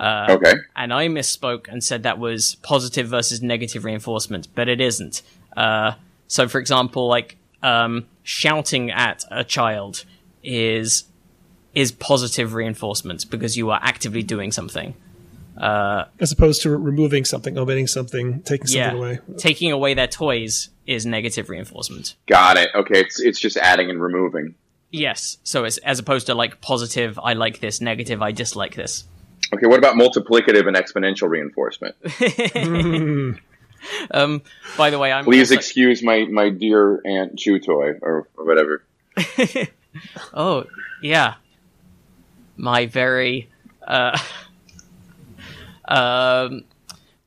[0.00, 0.54] Okay.
[0.74, 5.22] and I misspoke and said that was positive versus negative reinforcement, but it isn't.
[5.56, 5.92] Uh,
[6.28, 10.04] so, for example, like um, shouting at a child
[10.42, 11.04] is
[11.74, 14.94] is positive reinforcement because you are actively doing something.
[15.58, 19.18] As opposed to removing something, omitting something, taking something Yeah, away.
[19.38, 22.14] taking away their toys is negative reinforcement.
[22.26, 22.70] Got it.
[22.74, 24.54] Okay, it's it's just adding and removing.
[24.90, 29.04] Yes, so it's as opposed to like positive, I like this, negative, I dislike this.
[29.54, 31.94] Okay, what about multiplicative and exponential reinforcement?
[34.10, 34.42] Um,
[34.76, 38.44] by the way, I'm Please also- excuse my, my dear Aunt Chew toy or, or
[38.44, 38.82] whatever.
[40.34, 40.64] Oh,
[41.00, 41.34] yeah.
[42.56, 43.48] My very
[43.86, 44.18] uh
[45.86, 46.64] um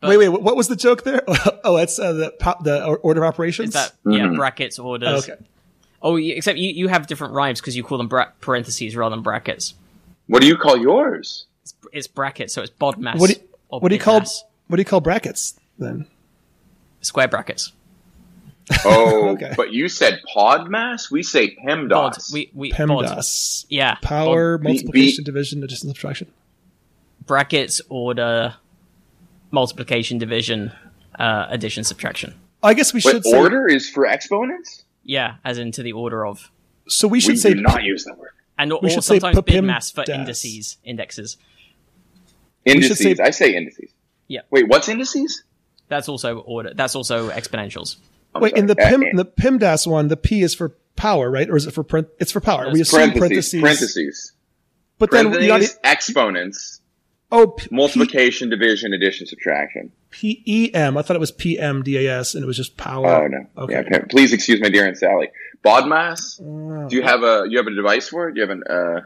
[0.04, 1.22] wait, wait, what was the joke there?
[1.64, 3.70] oh, that's uh, the po- the order of operations.
[3.70, 4.36] is that yeah, Mm-hmm.
[4.36, 5.08] brackets orders.
[5.10, 5.44] Oh, okay.
[6.02, 9.24] Oh, except you, you have different rhymes because you call them bra- parentheses rather than
[9.24, 9.74] brackets.
[10.28, 11.46] What do you call yours?
[11.70, 13.20] It's, it's brackets, so it's bodmas.
[13.20, 14.42] What do you, what do you call bidmas.
[14.68, 16.06] what do you call brackets then?
[17.02, 17.72] square brackets?
[18.86, 19.54] Oh, Okay.
[19.56, 21.10] but you said pod mass?
[21.10, 21.90] We say PEMDAS.
[21.90, 22.18] Bod.
[22.34, 22.78] We we bod.
[23.06, 23.66] PEMDAS.
[23.70, 23.96] Yeah.
[24.02, 24.66] Power, bod.
[24.66, 26.28] multiplication, division, addition, subtraction.
[27.26, 28.56] brackets order
[29.52, 30.72] multiplication division
[31.18, 32.34] uh addition subtraction.
[32.62, 33.38] I guess we But should say.
[33.40, 34.84] order is for exponents?
[35.04, 36.52] Yeah, as into the order of
[36.88, 38.32] So we We should say do not use that word.
[38.58, 40.16] and or, We or should say sometimes papim bidmass for das.
[40.16, 41.38] indices, indexes.
[42.74, 43.18] Should Indices.
[43.18, 43.92] say- I say indices.
[44.28, 44.42] Yeah.
[44.52, 45.44] Wait, what's indices?
[45.88, 46.72] That's also order.
[46.76, 47.98] That's also exponentials.
[48.36, 48.76] I'm Wait, in the.
[48.76, 51.50] PIM, Uh, the PIMDAS one, the P is for power, right?
[51.50, 52.08] Or is it for print?
[52.20, 52.70] It's for power.
[52.72, 53.60] We assume parentheses.
[53.60, 53.62] parentheses.
[53.62, 54.32] Parentheses.
[55.00, 56.82] But then you Parentheses, already, exponents.
[57.32, 59.92] Oh, P- Multiplication, division, addition, subtraction.
[60.12, 60.98] P E M.
[60.98, 63.08] I thought it was P M D A S, and it was just power.
[63.08, 63.46] Oh no.
[63.64, 63.84] Okay.
[63.90, 65.30] Yeah, please excuse my dear Aunt Sally.
[65.64, 66.38] Bodmas.
[66.38, 68.34] Do you have a you have a device for it?
[68.36, 69.02] Do you have an uh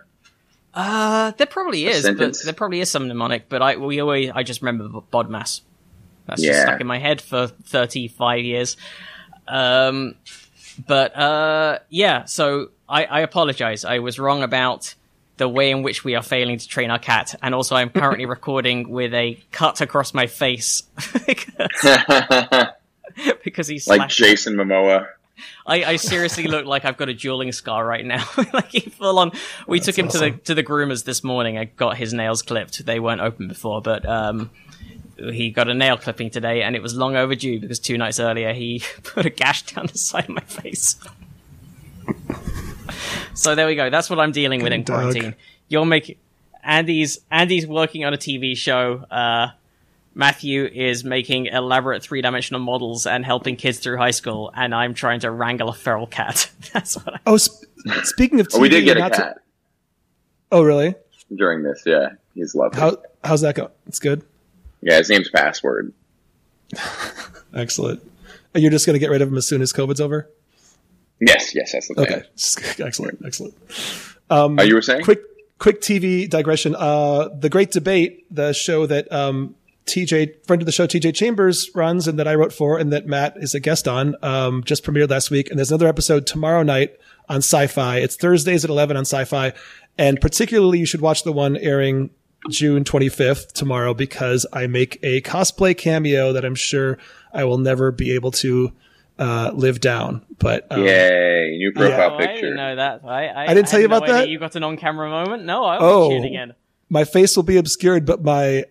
[0.74, 3.48] Uh, there probably is, but there probably is some mnemonic.
[3.48, 5.62] But I we always I just remember Bodmas.
[6.26, 8.78] That's just stuck in my head for thirty five years.
[9.48, 10.16] Um,
[10.88, 12.26] but uh, yeah.
[12.26, 13.86] So I, I apologize.
[13.86, 14.96] I was wrong about
[15.38, 18.26] the way in which we are failing to train our cat, and also I'm currently
[18.38, 20.84] recording with a cut across my face
[21.28, 22.68] because,
[23.44, 25.08] because he's like Jason Momoa?
[25.66, 28.26] I, I seriously look like I've got a dueling scar right now.
[28.54, 29.32] like full on.
[29.68, 31.58] We took him to the to the groomers this morning.
[31.58, 32.86] I got his nails clipped.
[32.86, 34.52] They weren't open before, but um,
[35.18, 38.54] he got a nail clipping today, and it was long overdue because two nights earlier
[38.54, 40.98] he put a gash down the side of my face.
[43.34, 43.90] so there we go.
[43.90, 45.00] That's what I'm dealing with in Good dog.
[45.14, 45.36] quarantine.
[45.68, 46.18] You're making
[46.64, 49.06] Andy's Andy's working on a TV show.
[49.10, 49.50] Uh,
[50.16, 54.94] Matthew is making elaborate three dimensional models and helping kids through high school, and I'm
[54.94, 56.50] trying to wrangle a feral cat.
[56.74, 57.20] That's what I.
[57.26, 57.66] Oh, sp-
[58.04, 59.38] speaking of TV, Oh, we did get a not to- cat
[60.52, 60.96] oh, really?
[61.36, 61.82] during this.
[61.86, 62.80] Yeah, he's lovely.
[62.80, 63.72] How how's that go?
[63.88, 64.24] It's good.
[64.82, 65.94] yeah, his name's Password.
[67.54, 68.02] Excellent.
[68.54, 70.30] And you're just going to get rid of him as soon as COVID's over?
[71.20, 72.08] Yes, yes, that's the plan.
[72.08, 72.24] Okay.
[72.84, 73.22] Excellent.
[73.26, 73.56] Excellent.
[74.30, 75.04] Oh, you were saying?
[75.04, 75.22] Quick,
[75.58, 76.76] quick TV digression.
[76.76, 81.70] Uh, the Great Debate, the show that, um, TJ, friend of the show, TJ Chambers
[81.76, 84.84] runs and that I wrote for and that Matt is a guest on, um, just
[84.84, 85.50] premiered last week.
[85.50, 86.98] And there's another episode tomorrow night
[87.30, 88.02] on Syfy.
[88.02, 89.54] It's Thursdays at 11 on Syfy.
[89.98, 92.12] And particularly you should watch the one airing
[92.50, 96.98] June 25th tomorrow because I make a cosplay cameo that I'm sure
[97.34, 98.72] I will never be able to,
[99.20, 100.26] uh, live down.
[100.40, 102.12] But, um, Yay, new profile picture.
[102.12, 102.42] Oh, I picture.
[102.42, 103.02] didn't know that.
[103.06, 104.30] I, I, I didn't tell had you no about idea that?
[104.30, 105.44] You got an on-camera moment.
[105.46, 106.00] No, I will Oh.
[106.10, 106.54] was tuning in.
[106.90, 108.66] my face will be obscured, but my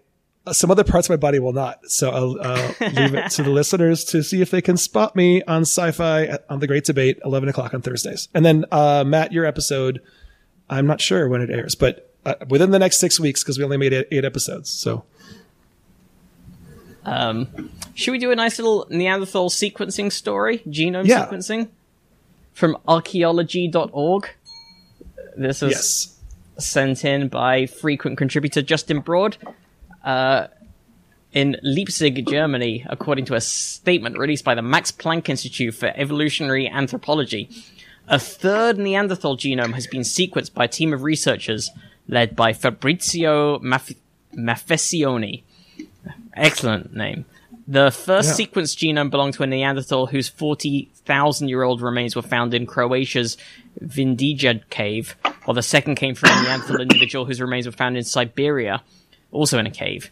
[0.50, 1.88] some other parts of my body will not.
[1.88, 5.42] So I'll uh, leave it to the listeners to see if they can spot me
[5.44, 8.28] on Syfy on the Great Debate, eleven o'clock on Thursdays.
[8.34, 10.00] And then uh, Matt, your episode,
[10.68, 13.64] I'm not sure when it airs, but uh, within the next six weeks because we
[13.64, 14.70] only made eight, eight episodes.
[14.70, 15.04] So
[17.04, 20.58] Um, should we do a nice little Neanderthal sequencing story?
[20.68, 21.26] Genome Yeah.
[21.26, 21.68] sequencing
[22.52, 24.30] from archaeology.org.
[25.36, 26.18] This was yes,
[26.58, 29.36] sent in by frequent contributor Justin Broad.
[30.04, 30.48] Uh,
[31.32, 36.68] in Leipzig, Germany, according to a statement released by the Max Planck Institute for Evolutionary
[36.68, 37.48] Anthropology,
[38.06, 41.70] a third Neanderthal genome has been sequenced by a team of researchers
[42.08, 43.96] led by Fabrizio Maf-
[44.34, 45.42] Mafessoni.
[46.34, 47.24] Excellent name.
[47.68, 48.46] The first Yeah.
[48.46, 53.38] sequenced genome belonged to a Neanderthal whose 40,000 year old remains were found in Croatia's
[53.82, 58.02] Vindija cave, while the second came from a Neanderthal individual whose remains were found in
[58.04, 58.82] Siberia,
[59.32, 60.10] also in a cave,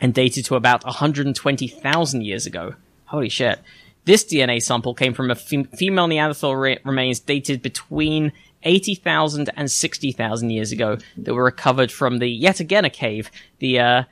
[0.00, 2.74] and dated to about 120,000 years ago.
[3.06, 3.60] Holy shit.
[4.04, 8.32] This DNA sample came from a fem- female Neanderthal re- remains dated between
[8.64, 13.78] 80,000 and 60,000 years ago that were recovered from the, yet again, a cave, the,
[13.78, 14.02] uh,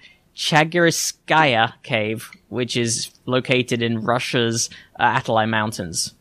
[0.40, 6.14] Chagirskaya cave, which is located in Russia's uh, Altai Mountains.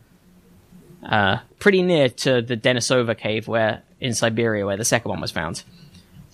[1.03, 5.31] Uh, pretty near to the Denisova cave where, in Siberia, where the second one was
[5.31, 5.63] found.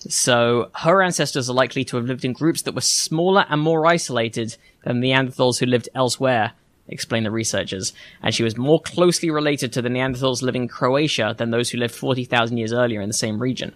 [0.08, 3.86] So her ancestors are likely to have lived in groups that were smaller and more
[3.86, 6.52] isolated than Neanderthals who lived elsewhere,
[6.88, 7.92] explain the researchers.
[8.22, 11.78] And she was more closely related to the Neanderthals living in Croatia than those who
[11.78, 13.74] lived 40,000 years earlier in the same region.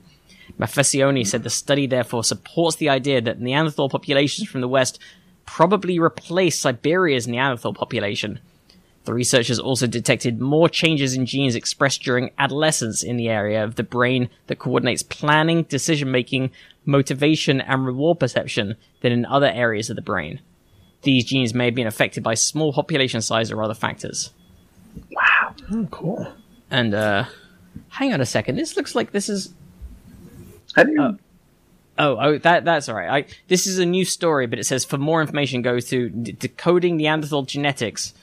[0.59, 4.99] Mafessoni said the study therefore supports the idea that Neanderthal populations from the West
[5.47, 8.41] probably replaced Siberia's Neanderthal population.
[9.11, 13.75] The researchers also detected more changes in genes expressed during adolescence in the area of
[13.75, 16.53] the brain that coordinates planning, decision making,
[16.85, 20.41] motivation, and reward perception than in other areas of the brain.
[21.03, 24.31] These genes may have been affected by small population size or other factors.
[25.73, 26.33] oh, cool.
[26.71, 27.25] And, uh,
[27.89, 28.55] hang on a second.
[28.55, 29.53] This looks like this is
[30.77, 31.19] How do you?
[31.99, 33.25] Oh, oh, that that's all right.
[33.25, 36.31] I, this is a new story, but it says for more information, go to D-
[36.31, 38.15] Decoding Neanderthal Genetics,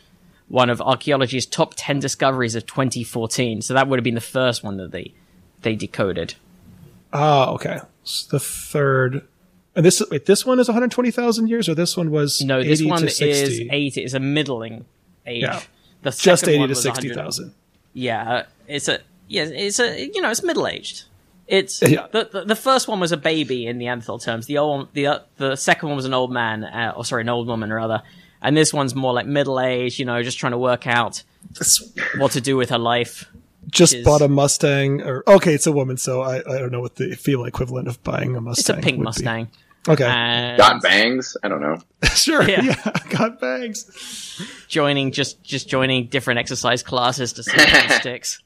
[0.48, 3.62] one of archaeology's top ten discoveries of 2014.
[3.62, 5.14] So that would have been the first one that they
[5.62, 6.36] they decoded.
[7.14, 7.80] Ah, okay.
[8.04, 9.28] So the third,
[9.76, 12.90] and this wait, this one is 120,000 years, or this one was No, this 80
[12.90, 13.70] one is 60?
[13.72, 14.04] eighty.
[14.04, 14.86] It's a middling
[15.26, 15.42] age.
[15.44, 15.62] Yeah.
[16.04, 17.54] The just 80 to 60,000.
[17.94, 21.04] Yeah, uh, it's a yeah, it's a you know, it's middle aged.
[21.48, 22.08] It's Yeah.
[22.12, 24.46] the, the the first one was a baby in the Neanderthal terms.
[24.46, 27.22] The old one, the uh, the second one was an old man, uh, or sorry,
[27.22, 28.04] an old woman rather.
[28.42, 30.00] And this one's more like middle aged.
[30.00, 31.24] You know, just trying to work out
[32.18, 33.26] what to do with her life.
[33.72, 36.82] just is- bought a Mustang, or okay, it's a woman, so I, I don't know
[36.82, 38.78] what the female equivalent of buying a Mustang.
[38.78, 39.06] It's a pink would be.
[39.06, 39.48] Mustang.
[39.90, 40.04] Okay.
[40.06, 41.38] and Got bangs?
[41.44, 41.78] I don't know.
[42.14, 42.44] sure.
[42.48, 42.62] Yeah.
[42.62, 42.92] Yeah.
[43.10, 43.86] Got bangs.
[44.68, 48.42] joining just just joining different exercise classes to see how sticks.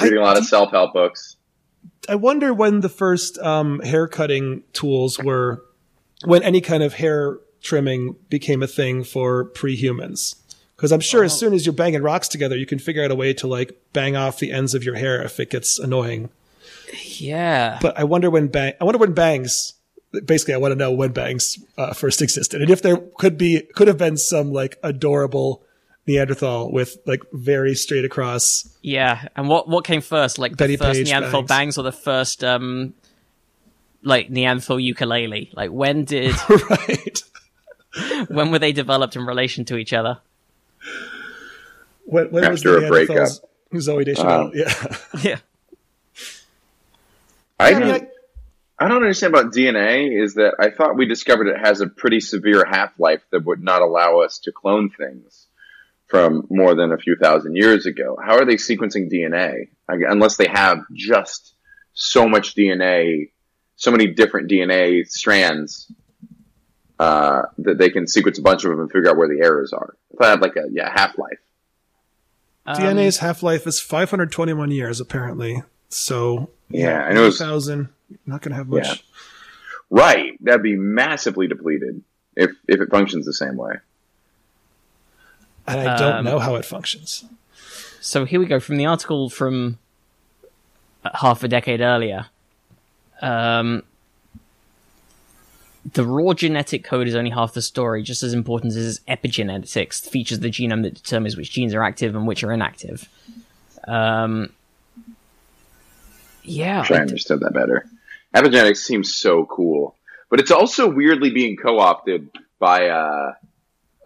[0.00, 1.36] Reading a lot of self help books.
[2.08, 5.62] I wonder when the first um, hair cutting tools were,
[6.24, 10.36] when any kind of hair trimming became a thing for pre-humans.
[10.76, 13.14] Because I'm sure as soon as you're banging rocks together, you can figure out a
[13.14, 16.28] way to like bang off the ends of your hair if it gets annoying.
[17.18, 17.78] Yeah.
[17.80, 18.74] But I wonder when bang.
[18.80, 19.74] I wonder when bangs.
[20.26, 23.62] Basically, I want to know when bangs uh, first existed, and if there could be
[23.74, 25.62] could have been some like adorable
[26.06, 28.68] Neanderthal with like very straight across.
[28.82, 31.48] Yeah, and what what came first, like Betty the first Page Neanderthal bangs.
[31.48, 31.78] bangs.
[31.78, 32.92] or the first um
[34.02, 35.50] like Neanderthal ukulele?
[35.54, 36.34] Like when did
[36.70, 37.22] right.
[38.28, 40.18] when were they developed in relation to each other?
[42.04, 43.28] When, when was After the a breakup.
[43.72, 44.46] Zooey Deschanel?
[44.46, 44.96] Um, yeah.
[45.22, 45.38] Yeah.
[47.58, 48.08] I, I mean, don't,
[48.78, 52.20] I don't understand about DNA is that I thought we discovered it has a pretty
[52.20, 55.46] severe half life that would not allow us to clone things
[56.08, 58.18] from more than a few thousand years ago.
[58.22, 59.68] How are they sequencing DNA?
[59.88, 61.54] I, unless they have just
[61.94, 63.30] so much DNA,
[63.76, 65.90] so many different DNA strands
[67.02, 69.72] uh, that they can sequence a bunch of them and figure out where the errors
[69.72, 69.94] are.
[70.12, 71.38] If I had like a yeah half life.
[72.66, 75.62] Um, DNA's half life is 521 years, apparently.
[75.88, 77.88] So Yeah, I know it's- 2000.
[78.26, 78.86] Not going to have much.
[78.86, 78.94] Yeah.
[79.90, 82.02] Right, that'd be massively depleted
[82.36, 83.74] if if it functions the same way.
[85.66, 87.24] And I don't Um, know how it functions.
[88.00, 89.78] So here we go from the article from
[91.04, 92.26] uh, half a decade earlier.
[93.20, 93.82] Um,
[95.84, 98.02] the raw genetic code is only half the story.
[98.02, 102.14] Just as important as epigenetics, features of the genome that determines which genes are active
[102.14, 103.08] and which are inactive.
[103.88, 104.50] Um,
[106.44, 107.86] yeah, Wish I understood that better.
[108.34, 109.94] Epigenetics seems so cool,
[110.30, 113.32] but it's also weirdly being co-opted by uh,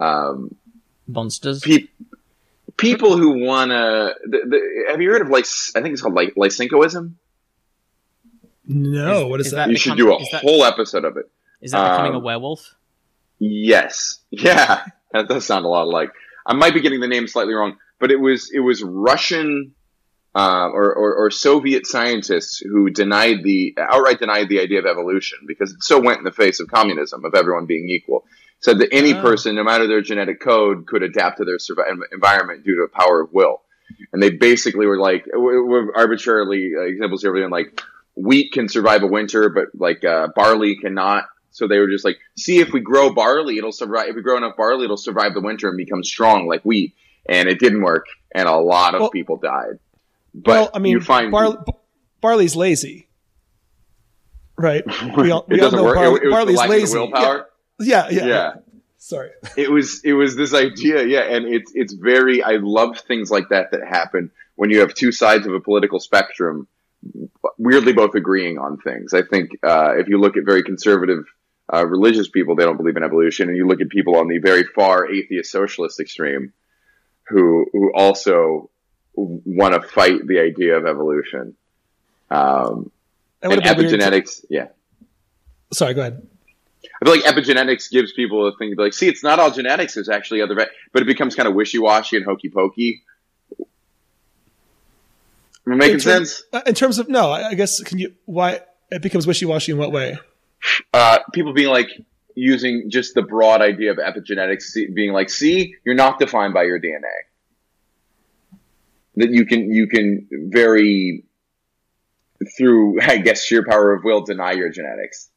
[0.00, 0.54] um,
[1.06, 1.60] monsters.
[1.60, 1.88] pe-
[2.76, 4.14] people who wanna.
[4.24, 5.46] The, the, have you heard of like?
[5.74, 7.12] I think it's called like Lysenkoism.
[8.68, 9.66] No, Is- what is, is that?
[9.66, 11.30] that- You should do a is that- whole episode of it.
[11.66, 12.74] Is that becoming a um, werewolf?
[13.38, 14.20] Yes.
[14.31, 14.85] Yeah.
[15.12, 16.11] That does sound a lot like.
[16.46, 19.74] I might be getting the name slightly wrong, but it was it was Russian
[20.35, 25.38] uh, or, or, or Soviet scientists who denied the outright denied the idea of evolution
[25.46, 28.24] because it so went in the face of communism of everyone being equal.
[28.61, 29.20] Said that any Oh.
[29.22, 31.59] person, no matter their genetic code, could adapt to their
[32.12, 33.62] environment due to a power of will.
[34.12, 37.81] And they basically were like, we're arbitrarily uh, examples here, like,
[38.16, 41.24] wheat can survive a winter, but like uh, barley cannot.
[41.57, 44.09] So they were just like, see if we grow barley, it'll survive.
[44.09, 46.95] If we grow enough barley, it'll survive the winter and become strong like wheat.
[47.29, 49.79] And it didn't work, and a lot of Well- people died.
[50.35, 51.57] But well, I mean, you find barley,
[52.21, 53.09] barley's lazy,
[54.57, 54.85] right?
[55.16, 56.99] We all, it we all doesn't know barley- it, it barley's lazy.
[56.99, 57.42] Yeah,
[57.81, 58.27] yeah, yeah.
[58.27, 58.53] yeah.
[58.99, 59.31] Sorry.
[59.57, 63.51] it was it was this idea yeah and it's it's very i love things like
[63.51, 66.66] that that happen when you have two sides of a political spectrum
[67.57, 71.25] weirdly both agreeing on things i think uh, if you look at very conservative
[71.72, 74.38] uh, religious people they don't believe in evolution and you look at people on the
[74.38, 76.52] very far atheist socialist extreme
[77.29, 78.70] who who also
[79.14, 81.57] want to fight the idea of evolution
[82.31, 82.90] um,
[83.42, 84.66] and would have been weird to- epigenetics yeah
[85.72, 86.24] Sorry, go ahead.
[87.02, 89.50] I feel like epigenetics gives people a thing to be like, see, it's not all
[89.50, 89.94] genetics.
[89.94, 93.02] There's actually other, va-" but it becomes kind of wishy washy and hokey pokey.
[95.66, 96.44] Am I making In term- sense?
[96.52, 98.61] uh, in terms of no, I I guess can you why
[98.92, 100.18] it becomes wishy washy in what way?
[100.92, 101.90] Uh, people being like
[102.35, 106.64] using just the broad idea of epigenetics, see- being like, see, you're not defined by
[106.64, 107.03] your DNA.
[109.16, 111.25] That you can, you can very,
[112.57, 115.31] through, I guess, sheer power of will, deny your genetics.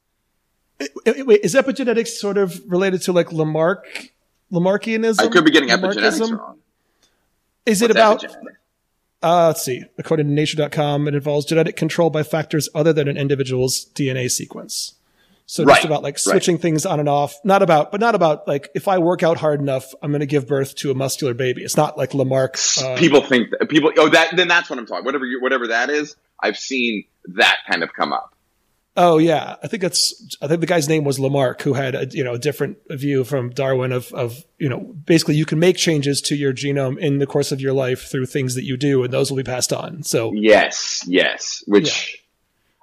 [0.80, 4.12] Wait, wait, wait, is epigenetics sort of related to like Lamarck,
[4.52, 5.22] Lamarckianism?
[5.22, 6.60] I could be getting epigenetics wrong.
[7.66, 8.36] Is it What's about?
[9.22, 9.84] Uh, let's see.
[9.98, 14.96] According to Nature.com, it involves genetic control by factors other than an individual's DNA sequence.
[15.50, 16.20] So Right, just about like right.
[16.20, 17.40] switching things on and off.
[17.44, 20.28] Not about, but not about like if I work out hard enough, I'm going to
[20.28, 21.64] give birth to a muscular baby.
[21.64, 22.56] It's not like Lamarck.
[22.80, 25.70] Uh, people think that, people oh that then that's what I'm talking whatever you, whatever
[25.70, 28.36] that is I've seen that kind of come up
[29.02, 30.36] Oh yeah, I think that's.
[30.42, 33.24] I think the guy's name was Lamarck, who had a you know a different view
[33.24, 37.20] from Darwin of of you know basically you can make changes to your genome in
[37.20, 39.72] the course of your life through things that you do, and those will be passed
[39.72, 40.04] on.
[40.04, 42.19] So yes yes which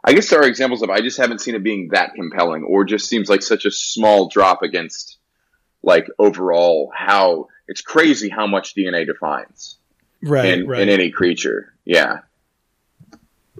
[0.06, 2.84] I guess there are examples of I just haven't seen it being that compelling or
[2.84, 5.18] just seems like such a small drop against
[5.82, 9.78] like overall how it's crazy how much DNA defines
[10.22, 10.82] right, in, right.
[10.82, 12.20] in any creature yeah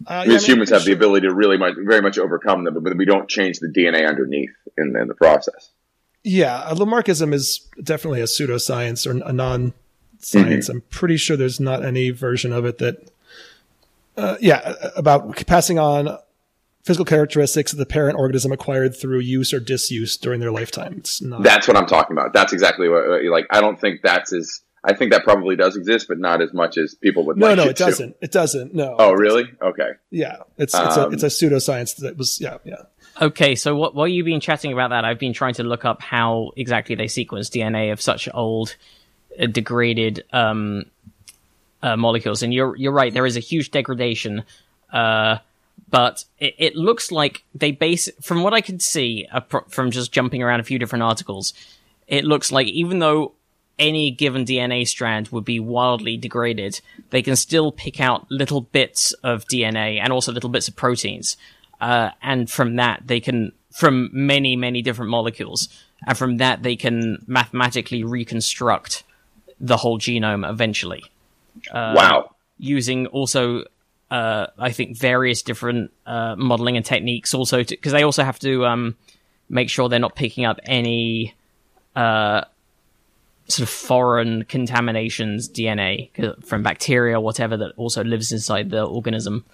[0.07, 2.65] Uh, yeah, as I mean, humans have the ability to really much, very much overcome
[2.65, 5.71] them, but we don't change the DNA underneath in, in the process.
[6.23, 10.69] Yeah, uh, Lamarckism is definitely a pseudoscience or a non-science.
[10.69, 13.11] I'm pretty sure there's not any version of it that,
[14.17, 16.19] uh, yeah, about passing on
[16.87, 20.95] physical characteristics of the parent organism acquired through use or disuse during their lifetime.
[20.99, 21.43] It's not.
[21.43, 22.33] That's what I'm talking about.
[22.33, 23.47] That's exactly what, what- like.
[23.51, 24.61] I don't think that's as.
[24.89, 27.37] I think that probably does exist, but not as much as people would.
[27.37, 28.17] no, like no, it it doesn't.
[28.21, 28.73] It doesn't.
[28.73, 28.95] No.
[28.97, 29.45] Oh, really?
[29.61, 29.91] Okay.
[30.13, 32.83] Yeah, it's it's a Um, it's a pseudoscience that was yeah yeah.
[33.21, 36.03] Okay, so what, while you've been chatting about that, I've been trying to look up
[36.03, 38.77] how exactly they sequence DNA of such old,
[39.41, 40.85] uh, degraded um,
[41.83, 42.43] uh, molecules.
[42.45, 44.45] And you're you're right, there is a huge degradation,
[44.93, 45.39] uh,
[45.89, 50.13] but it, it looks like they base from what I can see uh, from just
[50.13, 51.55] jumping around a few different articles.
[52.07, 53.33] It looks like even though
[53.79, 59.13] any given DNA strand would be wildly degraded, they can still pick out little bits
[59.15, 61.37] of DNA and also little bits of proteins.
[61.81, 65.69] Uh, and from that, they can, from many, many different molecules,
[66.07, 69.05] and from that, they can mathematically reconstruct
[69.61, 71.05] the whole genome eventually
[71.95, 72.31] wow.
[72.59, 73.65] using also
[74.11, 78.65] uh, I think various different uh, modeling and techniques also because they also have to
[78.65, 78.97] um,
[79.49, 81.35] make sure they're not picking up any
[81.95, 82.45] uh,
[83.49, 89.45] sort of foreign contaminations DNA from bacteria or whatever that also lives inside the organism.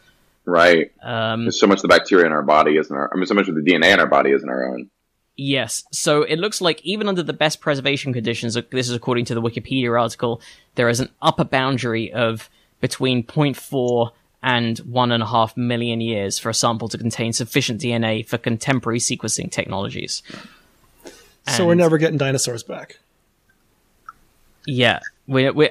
[0.44, 0.90] Right.
[1.02, 3.10] Um, There's so much of the bacteria in our body isn't our.
[3.12, 4.90] I mean, so much of the DNA in our body isn't our own.
[5.36, 5.84] Yes.
[5.92, 9.40] So it looks like even under the best preservation conditions, this is according to the
[9.40, 10.42] Wikipedia article,
[10.74, 12.50] there is an upper boundary of
[12.80, 14.10] between 0.4
[14.42, 18.38] and one and a half million years for a sample to contain sufficient DNA for
[18.38, 20.22] contemporary sequencing technologies.
[21.46, 22.98] So we're never getting dinosaurs back.
[24.66, 25.70] Yeah, we're we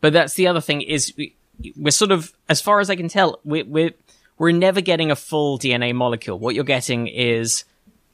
[0.00, 1.34] but that's the other thing is we,
[1.76, 3.94] we're sort of as far as I can tell we we
[4.38, 6.38] we're never getting a full DNA molecule.
[6.38, 7.64] What you're getting is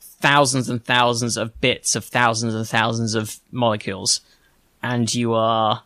[0.01, 4.21] thousands and thousands of bits of thousands and thousands of molecules,
[4.83, 5.83] and you are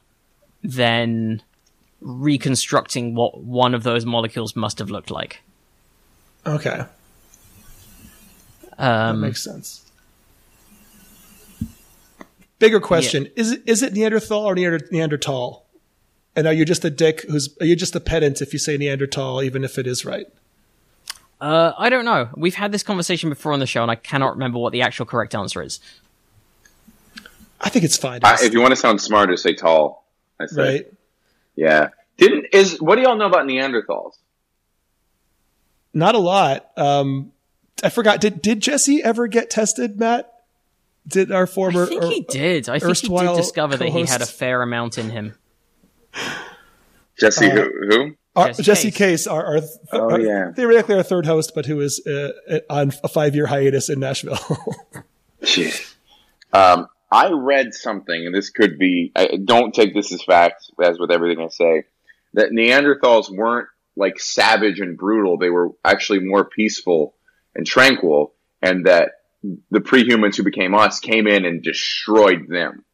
[0.62, 1.42] then
[2.00, 5.40] reconstructing what one of those molecules must have looked like.
[6.46, 6.84] Okay,
[8.78, 9.84] Um, that makes sense.
[12.58, 15.64] Bigger question: Is it is it Neanderthal or Neander- Neanderthal?
[16.34, 18.76] And are you just a dick who's are you just a pedant if you say
[18.76, 20.26] Neanderthal, even if it is right?
[21.40, 22.28] uh, I don't know.
[22.36, 25.06] We've had this conversation before on the show, and I cannot remember what the actual
[25.06, 25.78] correct answer is.
[27.60, 28.20] I think it's fine.
[28.24, 30.04] I, if you want to sound smarter, say tall.
[30.40, 30.62] I say.
[30.62, 30.92] right?
[31.58, 31.88] Yeah.
[32.18, 34.12] Didn't is what do y'all know about Neanderthals?
[35.92, 36.70] Not a lot.
[36.76, 37.32] Um,
[37.82, 38.20] I forgot.
[38.20, 40.32] Did did Jesse ever get tested, Matt?
[41.06, 41.82] Did our former?
[41.84, 42.68] I think or- he did.
[42.68, 45.34] I think he did erstwhile discover that he had a fair amount in him.
[47.18, 47.70] Jesse, Uh, who?
[47.90, 48.16] who?
[48.36, 48.98] our- Jesse Jesse, Case.
[48.98, 50.52] Case, our, our, Oh, our- yeah.
[50.52, 52.30] theoretically our third host, but who is uh,
[52.70, 54.38] on a five year hiatus in Nashville.
[55.42, 55.94] Jeez.
[56.52, 59.12] Um, I read something, and this could be.
[59.16, 61.84] I, don't take this as fact, as with everything I say.
[62.34, 67.14] That Neanderthals weren't like savage and brutal; they were actually more peaceful
[67.54, 69.12] and tranquil, and that
[69.70, 72.84] the pre-humans who became us came in and destroyed them,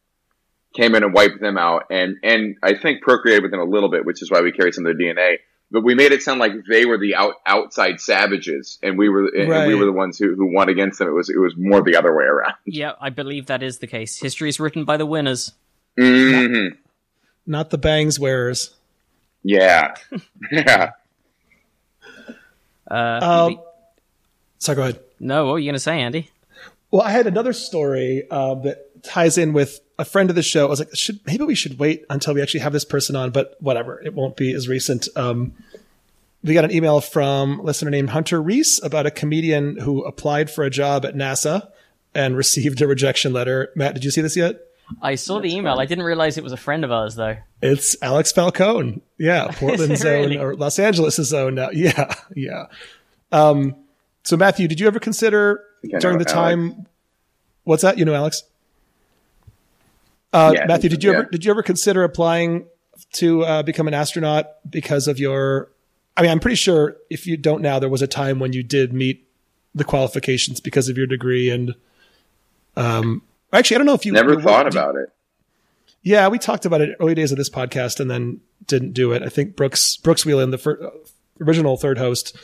[0.73, 3.89] came in and wiped them out, and and I think procreated with them a little
[3.89, 5.37] bit, which is why we carry some of their DNA.
[5.71, 9.25] But we made it sound like they were the out, outside savages, and we were
[9.27, 11.07] and we were the ones who, who won against them.
[11.07, 12.53] It was it was more the other way around.
[12.65, 14.19] Yeah, I believe that is the case.
[14.19, 15.53] History is written by the winners.
[15.99, 16.67] hmm
[17.47, 18.75] Not the bangs wearers.
[19.43, 19.95] Yeah,
[20.51, 20.91] yeah.
[22.89, 23.19] Uh,
[23.51, 23.59] Um,
[24.59, 24.99] so go ahead.
[25.19, 26.31] no, what were you going to say, Andy?
[26.91, 30.65] Well, I had another story uh, that ties in with a friend of the show.
[30.65, 33.31] I was like, should maybe we should wait until we actually have this person on,
[33.31, 34.01] but whatever.
[34.03, 35.07] It won't be as recent.
[35.15, 35.53] Um,
[36.43, 40.51] we got an email from a listener named Hunter Reese about a comedian who applied
[40.51, 41.69] for a job at NASA
[42.13, 43.71] and received a rejection letter.
[43.75, 44.61] Matt, did you see this yet?
[45.01, 45.79] I saw the email.
[45.79, 47.37] I didn't realize it was a friend of ours, though.
[47.61, 49.01] It's Alex Falcone.
[49.17, 50.37] Yeah, Portland it zone really?
[50.37, 51.69] or Los Angeles zone now.
[51.73, 52.67] Yeah, yeah.
[53.31, 53.75] Um,
[54.23, 55.63] so Matthew, did you ever consider
[55.99, 56.85] during know the time?
[57.63, 57.97] What's that?
[57.97, 58.43] You know, Alex.
[60.35, 61.17] Uh, Yeah, Matthew, did you yeah.
[61.19, 62.65] ever did you ever consider applying
[63.13, 65.71] to uh, become an astronaut because of your?
[66.17, 68.63] I mean, I'm pretty sure if you don't now, there was a time when you
[68.63, 69.27] did meet
[69.73, 71.75] the qualifications because of your degree and.
[72.77, 73.21] Um,
[73.53, 75.09] actually, I don't know if you Never thought did- about it.
[76.03, 79.23] yeah, we talked about it early days of this podcast and then didn't do it.
[79.23, 80.91] I think Brooks Brooks Wheelan, the fir-
[81.39, 82.35] original third host,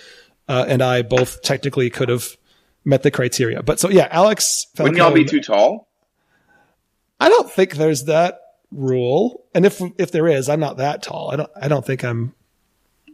[0.48, 2.38] uh, and I both technically could have
[2.86, 3.62] met the criteria.
[3.62, 4.68] But so yeah, Alex.
[4.80, 5.90] Wouldn't y'all be too tall?
[7.22, 8.40] I don't think there's that
[8.72, 11.30] rule, and if if there is, I'm not that tall.
[11.32, 11.52] I don't.
[11.62, 12.34] I don't think I'm.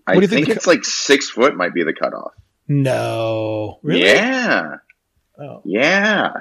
[0.08, 2.32] I What do you think, think the it's like six foot might be the cutoff.
[2.70, 4.04] No, really?
[4.06, 4.78] Yeah,
[5.40, 5.62] Oh.
[5.66, 6.32] yeah.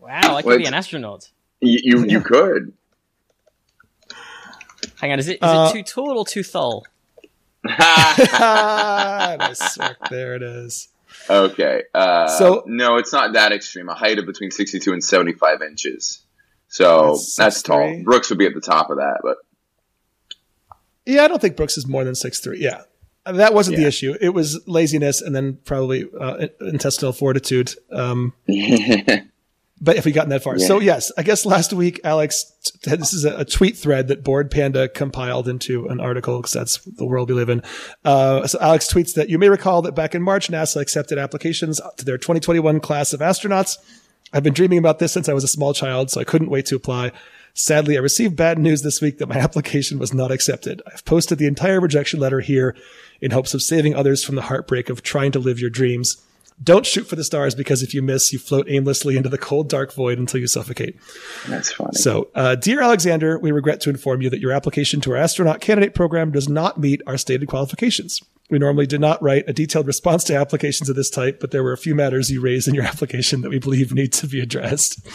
[0.00, 1.30] Wow, I could Well, be an astronaut.
[1.60, 2.72] You you, you could.
[5.00, 6.86] Hang on, is it is Uh, it too tall or too tall?
[8.40, 9.98] nice work.
[10.10, 10.88] There it is.
[11.28, 11.82] okay.
[11.94, 13.88] Uh, So- no, it's not that extreme.
[13.90, 16.20] A height of between sixty-two and seventy-five inches.
[16.72, 17.78] So That's that's, tall.
[17.80, 18.04] 6'3".
[18.04, 19.36] Brooks would be at the top of that, but
[21.04, 22.60] Yeah, I don't think Brooks is more than six three.
[22.60, 22.82] Yeah,
[23.26, 24.14] that wasn't the issue.
[24.20, 27.74] It was laziness and then probably uh, intestinal fortitude.
[27.90, 28.32] Um,
[29.82, 30.66] but if we gotten that far, Yeah.
[30.66, 32.52] so yes, I guess last week Alex,
[32.82, 36.52] t- this is a, a tweet thread that Bored Panda compiled into an article because
[36.52, 37.62] that's the world we live in.
[38.04, 41.80] Uh, so Alex tweets that you may recall that back in March, NASA accepted applications
[41.96, 43.78] to their 2021 class of astronauts.
[44.32, 46.66] I've been dreaming about this since I was a small child, so I couldn't wait
[46.66, 47.12] to apply.
[47.52, 50.82] Sadly, I received bad news this week that my application was not accepted.
[50.92, 52.76] I've posted the entire rejection letter here
[53.20, 56.22] in hopes of saving others from the heartbreak of trying to live your dreams.
[56.62, 59.68] Don't shoot for the stars because if you miss, you float aimlessly into the cold,
[59.68, 60.94] dark void until you suffocate.
[61.48, 61.92] that's funny.
[61.94, 65.62] So, uh, dear Alexander, we regret to inform you that your application to our astronaut
[65.62, 68.22] candidate program does not meet our stated qualifications.
[68.50, 71.62] We normally do not write a detailed response to applications of this type, but there
[71.62, 74.40] were a few matters you raised in your application that we believe need to be
[74.40, 75.06] addressed.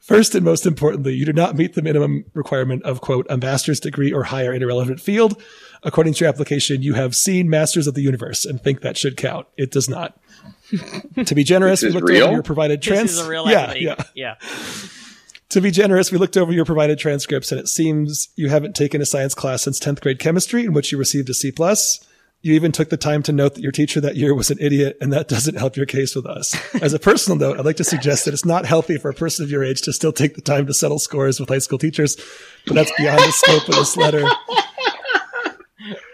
[0.00, 3.78] First and most importantly, you do not meet the minimum requirement of quote, a master's
[3.78, 5.40] degree or higher in a relevant field.
[5.84, 9.16] According to your application, you have seen Masters of the Universe and think that should
[9.16, 9.46] count.
[9.56, 10.18] It does not.
[11.26, 12.24] to be generous, This we looked real?
[12.24, 13.22] over your provided This trans.
[13.28, 13.94] real yeah, yeah.
[14.14, 14.34] yeah.
[15.50, 19.02] To be generous, we looked over your provided transcripts and it seems you haven't taken
[19.02, 22.04] a science class since 10th grade chemistry in which you received a C plus.
[22.44, 24.98] You even took the time to note that your teacher that year was an idiot
[25.00, 26.56] and that doesn't help your case with us.
[26.82, 29.44] As a personal note, I'd like to suggest that it's not healthy for a person
[29.44, 32.16] of your age to still take the time to settle scores with high school teachers,
[32.66, 34.28] but that's beyond the scope of this letter.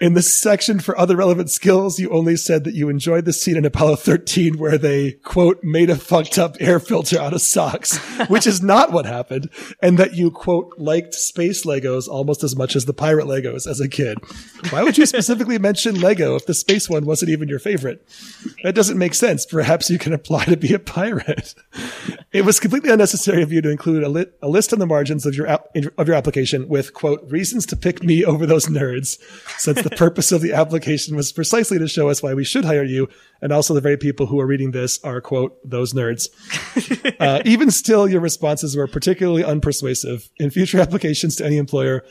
[0.01, 3.57] In the section for other relevant skills, you only said that you enjoyed the scene
[3.57, 7.99] in Apollo 13 where they, quote, made a fucked up air filter out of socks,
[8.29, 9.51] which is not what happened,
[9.83, 13.81] and that you, quote, liked space Legos almost as much as the pirate Legos as
[13.81, 14.19] a kid.
[14.71, 18.07] Why would you specifically mention Lego if the space one wasn't even your favorite?
[18.63, 19.45] That doesn't make sense.
[19.47, 21.55] Perhaps you can apply to be a pirate.
[22.33, 25.25] It was completely unnecessary of you to include a, lit, a list on the margins
[25.27, 25.67] of your app,
[25.97, 29.19] of your application with quote reasons to pick me over those nerds,
[29.59, 32.85] since the purpose of the application was precisely to show us why we should hire
[32.85, 33.09] you,
[33.43, 36.29] and also the very people who are reading this are quote those nerds.
[37.21, 40.29] uh, even still, your responses were particularly unpersuasive.
[40.39, 42.05] In future applications to any employer,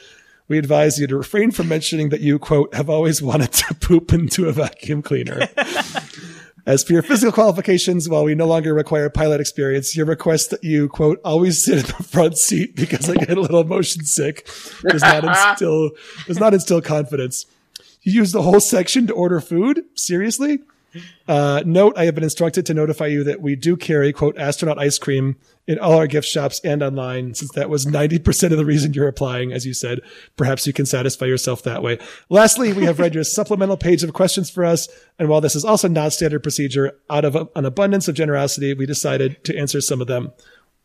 [0.47, 4.13] we advise you to refrain from mentioning that you quote have always wanted to poop
[4.13, 5.47] into a vacuum cleaner.
[6.67, 10.65] As for your physical qualifications, while we no longer require pilot experience, your request that
[10.65, 14.45] you, quote, always sit in the front seat because I get a little motion sick
[14.81, 15.91] does not instill,
[16.27, 17.45] does not instill confidence.
[18.01, 19.85] You use the whole section to order food?
[19.95, 20.59] Seriously?
[21.25, 24.77] Uh, note, I have been instructed to notify you that we do carry, quote, astronaut
[24.77, 25.37] ice cream
[25.67, 29.07] in all our gift shops and online, since that was 90% of the reason you're
[29.07, 29.99] applying, as you said.
[30.37, 31.99] Perhaps you can satisfy yourself that way.
[32.29, 34.87] Lastly, we have read your supplemental page of questions for us.
[35.19, 38.73] And while this is also not standard procedure, out of a- an abundance of generosity,
[38.73, 40.31] we decided to answer some of them.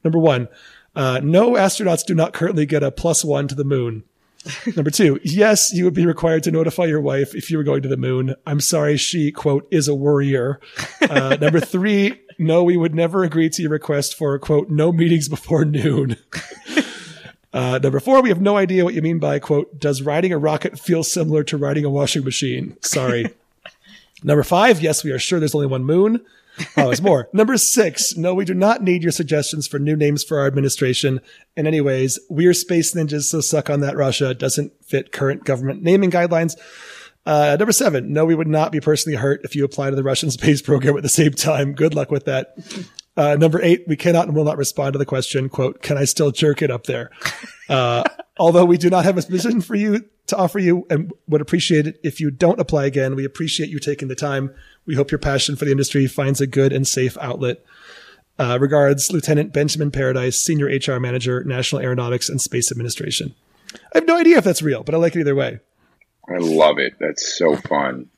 [0.03, 0.49] Number one,
[0.97, 4.03] uh, no astronauts do not currently get a plus one to the moon.
[4.76, 7.82] Number two, yes, you would be required to notify your wife if you were going
[7.82, 8.34] to the moon.
[8.47, 10.61] I'm sorry, she, quote, is a worrier.
[11.11, 15.28] Uh, number three, no, we would never agree to your request for, quote, no meetings
[15.28, 16.16] before noon.
[17.55, 20.38] Uh, number four, we have no idea what you mean by, quote, does riding a
[20.38, 22.74] rocket feel similar to riding a washing machine?
[22.80, 23.26] Sorry.
[24.22, 26.24] Number five, yes, we are sure there's only one moon.
[26.76, 27.28] Oh, there's more.
[27.32, 31.20] Number six, no, we do not need your suggestions for new names for our administration.
[31.57, 36.11] And anyways, we're space ninjas, so suck on that Russia doesn't fit current government naming
[36.11, 36.57] guidelines.
[37.24, 40.03] Uh, number seven, no, we would not be personally hurt if you apply to the
[40.03, 41.72] Russian space program at the same time.
[41.72, 42.57] Good luck with that.
[43.16, 46.05] Uh, number eight, we cannot and will not respond to the question, quote, can I
[46.05, 47.11] still jerk it up there?
[47.68, 48.05] Uh,
[48.38, 51.86] although we do not have a position for you to offer you and would appreciate
[51.86, 53.14] it if you don't apply again.
[53.14, 54.55] We appreciate you taking the time.
[54.87, 57.64] We hope your passion for the industry finds a good and safe outlet.
[58.39, 63.35] Uh, regards, Lieutenant Benjamin Paradise, Senior HR Manager, National Aeronautics and Space Administration.
[63.74, 65.61] I have no idea if that's real, but I like it either way.
[66.28, 66.95] I love it.
[66.99, 68.09] That's so fun.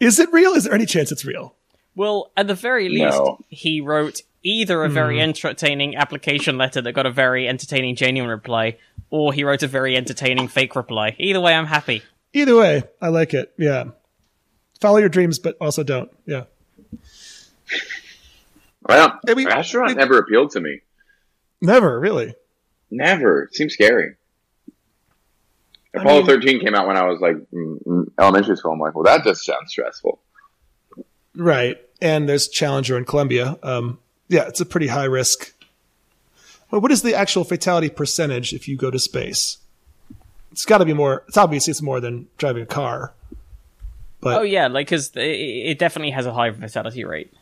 [0.00, 0.52] Is it real?
[0.52, 1.54] Is there any chance it's real?
[1.94, 3.38] Well, at the very least, No.
[3.48, 8.76] he wrote either a very entertaining application letter that got a very entertaining genuine reply,
[9.10, 11.16] or he wrote a very entertaining fake reply.
[11.18, 12.02] Either way, I'm happy.
[12.32, 13.52] Either way, I like it.
[13.58, 13.84] Yeah.
[14.80, 16.10] Follow your dreams, but also don't.
[16.26, 16.44] Yeah.
[18.88, 20.80] Well, we- astronaut we- never appealed to me.
[21.60, 22.34] Never, really.
[22.90, 23.44] Never.
[23.44, 24.14] It seems scary.
[25.94, 27.36] Apollo mean- 13 came out when I was like
[28.18, 28.72] elementary school.
[28.72, 30.20] I'm like, well, that just sounds stressful.
[31.34, 31.76] Right.
[32.00, 33.58] And there's Challenger in Columbia.
[33.62, 33.98] Um,
[34.28, 35.52] yeah, it's a pretty high risk.
[36.70, 39.58] Well, what is the actual fatality percentage if you go to space?
[40.52, 41.24] It's got to be more.
[41.28, 43.14] It's obviously it's more than driving a car.
[44.20, 47.32] But Oh yeah, like because it, it definitely has a high fatality rate.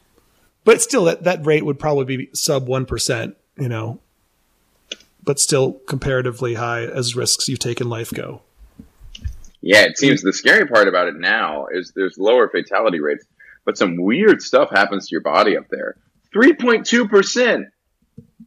[0.64, 3.36] but still, that that rate would probably be sub one percent.
[3.56, 4.00] You know,
[5.24, 8.42] but still comparatively high as risks you take in life go.
[9.62, 13.24] Yeah, it seems the scary part about it now is there's lower fatality rates,
[13.64, 15.96] but some weird stuff happens to your body up there.
[16.32, 17.64] 3.2%.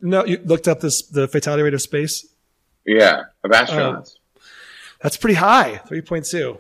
[0.02, 2.26] No, you looked up this the fatality rate of space.
[2.86, 4.16] Yeah, of astronauts.
[4.38, 4.42] Oh.
[5.02, 6.60] That's pretty high, three point two.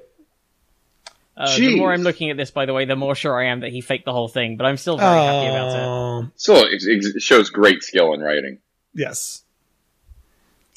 [1.39, 3.61] Uh, the more I'm looking at this, by the way, the more sure I am
[3.61, 4.57] that he faked the whole thing.
[4.57, 5.81] But I'm still very happy about it.
[5.81, 8.59] Um, Still, it, it shows great skill in writing.
[8.93, 9.43] Yes.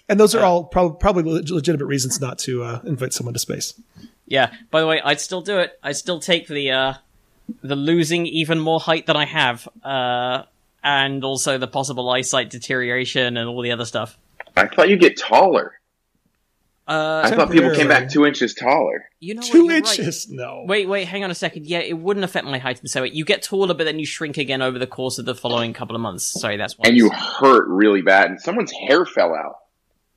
[0.08, 3.74] And those are all prob- probably legitimate reasons not to uh, invite someone to space.
[4.26, 4.52] Yeah.
[4.70, 5.78] By the way, I'd still do it.
[5.82, 6.94] I'd still take the uh,
[7.62, 10.44] the losing even more height than I have, uh,
[10.84, 14.16] and also the possible eyesight deterioration and all the other stuff.
[14.56, 15.80] I thought you'd get taller.
[16.92, 19.04] Uh, I thought people came back two inches taller.
[19.20, 19.98] you know, what, Two you're right.
[19.98, 20.28] inches?
[20.28, 20.64] No.
[20.66, 21.66] Wait, wait, hang on a second.
[21.66, 24.36] Yeah, it wouldn't affect my height and so you get taller, but then you shrink
[24.36, 26.24] again over the course of the following couple of months.
[26.40, 26.88] Sorry, that's why.
[26.88, 29.56] And you hurt really bad, and someone's hair fell out.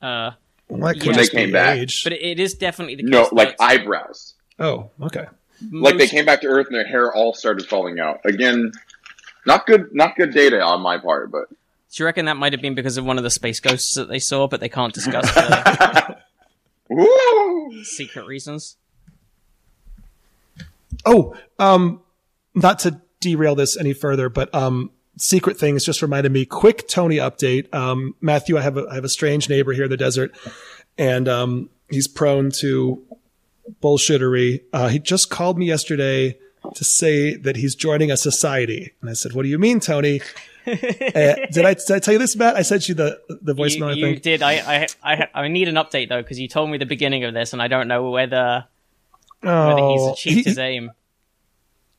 [0.02, 0.36] Uh,
[0.68, 1.78] Well, that could When they just be came back.
[1.78, 2.04] age.
[2.04, 3.12] but it, it is definitely the case.
[3.12, 4.34] No, like that eyebrows.
[4.60, 5.26] oh, okay.
[5.72, 8.20] Like they came back to Earth and their hair all started falling out.
[8.26, 8.72] Again,
[9.46, 11.56] not good, not good data on my part, but Do
[12.04, 14.20] you reckon that might have been because of one of the space ghosts that they
[14.20, 16.18] saw, but they can't discuss the
[16.90, 17.84] Woo!
[17.84, 18.78] secret reasons?
[21.06, 22.02] Oh, um,
[22.54, 26.46] not to derail this any further, but um, secret things just reminded me.
[26.46, 27.74] Quick Tony update.
[27.74, 30.36] Um, Matthew, I have a I have a strange neighbor here in the desert,
[30.98, 33.04] and um, he's prone to
[33.82, 34.62] bullshittery.
[34.72, 36.38] Uh, he just called me yesterday
[36.74, 40.22] to say that he's joining a society, and I said, "What do you mean, Tony?"
[40.68, 42.56] Uh, did I did I tell you this, Matt?
[42.56, 43.78] I sent you the the voicemail.
[43.80, 44.22] you, I you think.
[44.24, 44.42] did.
[44.42, 47.34] I, I, I, I need an update though because you told me the beginning of
[47.34, 48.66] this, and I don't know whether
[49.42, 50.92] whether he's Oh, achieved he- his aim.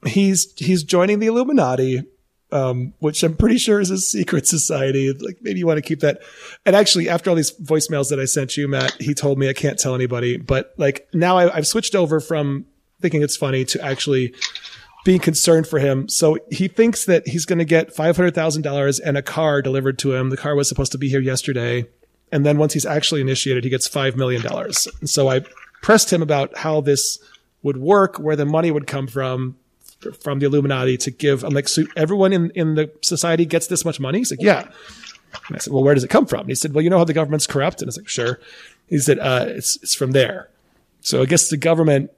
[0.06, 2.02] he's he's joining the Illuminati,
[2.52, 5.12] um, which I'm pretty sure is a secret society.
[5.12, 6.20] Like maybe you want to keep that.
[6.64, 9.52] And actually, after all these voicemails that I sent you, Matt, he told me I
[9.52, 10.36] can't tell anybody.
[10.36, 12.66] But like now, I, I've switched over from
[13.00, 14.34] thinking it's funny to actually
[15.06, 16.08] being concerned for him.
[16.08, 19.62] So he thinks that he's going to get five hundred thousand dollars and a car
[19.62, 20.30] delivered to him.
[20.30, 21.86] The car was supposed to be here yesterday.
[22.32, 24.44] And then once he's actually initiated, he gets $5 million.
[24.44, 25.42] And so I
[25.80, 27.20] pressed him about how this
[27.62, 29.56] would work, where the money would come from,
[30.20, 31.44] from the Illuminati to give.
[31.44, 34.18] I'm like, so everyone in, in the society gets this much money?
[34.18, 34.62] He's like, yeah.
[35.46, 36.40] And I said, well, where does it come from?
[36.40, 37.80] And he said, well, you know how the government's corrupt?
[37.80, 38.40] And I was like, sure.
[38.88, 40.50] He said, uh, it's, it's from there.
[41.00, 42.10] So I guess the government,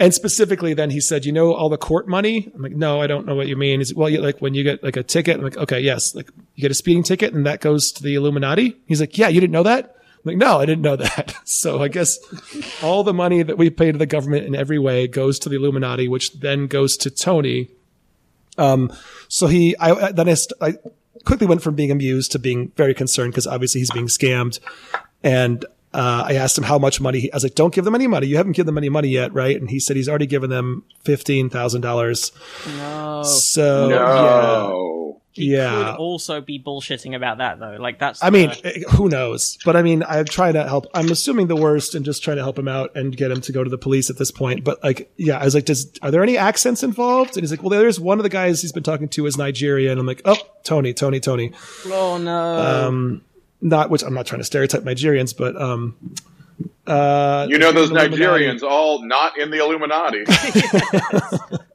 [0.00, 2.50] and specifically then he said, you know, all the court money?
[2.52, 3.80] I'm like, no, I don't know what you mean.
[3.80, 6.30] Like, well, you, like when you get like a ticket, I'm like, okay, yes, like
[6.56, 8.76] you get a speeding ticket and that goes to the Illuminati.
[8.86, 9.94] He's like, yeah, you didn't know that?
[9.96, 11.34] I'm like, no, I didn't know that.
[11.46, 12.18] So I guess
[12.82, 15.56] all the money that we pay to the government in every way goes to the
[15.56, 17.70] Illuminati, which then goes to Tony.
[18.58, 18.92] Um,
[19.28, 20.74] so he, I, then I, I
[21.24, 24.58] quickly went from being amused to being very concerned because obviously he's being scammed.
[25.22, 25.64] And,
[25.94, 28.06] uh, I asked him how much money he, I was like, don't give them any
[28.06, 28.26] money.
[28.26, 29.58] You haven't given them any money yet, right?
[29.58, 32.76] And he said he's already given them $15,000.
[32.78, 33.22] No.
[33.22, 33.96] So, no.
[33.96, 34.94] yeah.
[35.36, 35.92] Yeah.
[35.92, 37.76] Could also be bullshitting about that though.
[37.78, 38.22] Like that's.
[38.22, 39.58] I mean, uh, eh, who knows?
[39.64, 40.86] But I mean, I'm trying to help.
[40.94, 43.52] I'm assuming the worst and just trying to help him out and get him to
[43.52, 44.62] go to the police at this point.
[44.62, 47.36] But like, yeah, I was like, does, are there any accents involved?
[47.36, 49.92] And he's like, well, there's one of the guys he's been talking to is Nigerian.
[49.92, 51.52] And I'm like, oh, Tony, Tony, Tony.
[51.86, 52.86] oh no.
[52.86, 53.24] Um,
[53.64, 55.96] not, which I'm not trying to stereotype Nigerians, but, um,
[56.86, 60.24] uh, You know those Nigerians all not in the Illuminati.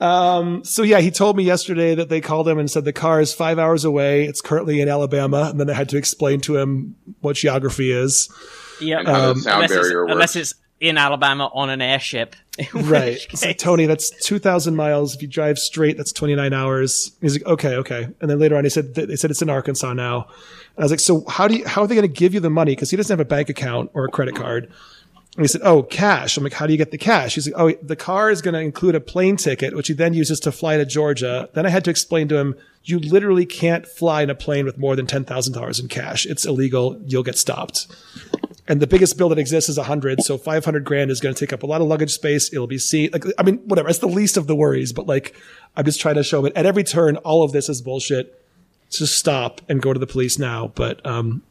[0.00, 3.20] Um, so yeah, he told me yesterday that they called him and said the car
[3.20, 4.24] is five hours away.
[4.24, 5.48] It's currently in Alabama.
[5.50, 8.30] And then I had to explain to him what geography is.
[8.80, 9.00] yeah.
[9.00, 10.12] and how the um, sound unless, it's, barrier works.
[10.12, 12.34] unless it's in Alabama on an airship.
[12.74, 13.12] Right.
[13.12, 15.14] which It's like, case- Tony, that's 2,000 miles.
[15.14, 17.12] If you drive straight, that's 29 hours.
[17.20, 18.08] He's like, okay, okay.
[18.22, 20.28] And then later on, he said, they said it's in Arkansas now.
[20.78, 22.50] I was like, so how do you, how are they going to give you the
[22.50, 22.74] money?
[22.74, 24.70] Cause he doesn't have a bank account or a credit card.
[25.36, 26.36] And he said, oh, cash.
[26.36, 27.36] I'm like, how do you get the cash?
[27.36, 30.12] He's like, oh, the car is going to include a plane ticket, which he then
[30.12, 31.48] uses to fly to Georgia.
[31.54, 34.76] Then I had to explain to him, you literally can't fly in a plane with
[34.76, 36.26] more than $10,000 in cash.
[36.26, 37.00] It's illegal.
[37.06, 37.86] You'll get stopped.
[38.66, 40.22] And the biggest bill that exists is a hundred.
[40.22, 42.52] So 500 grand is going to take up a lot of luggage space.
[42.52, 43.10] It'll be seen.
[43.12, 43.88] Like, I mean, whatever.
[43.88, 45.36] It's the least of the worries, but like,
[45.76, 48.36] I'm just trying to show him at every turn, all of this is bullshit.
[48.90, 50.72] Just stop and go to the police now.
[50.74, 51.42] But, um,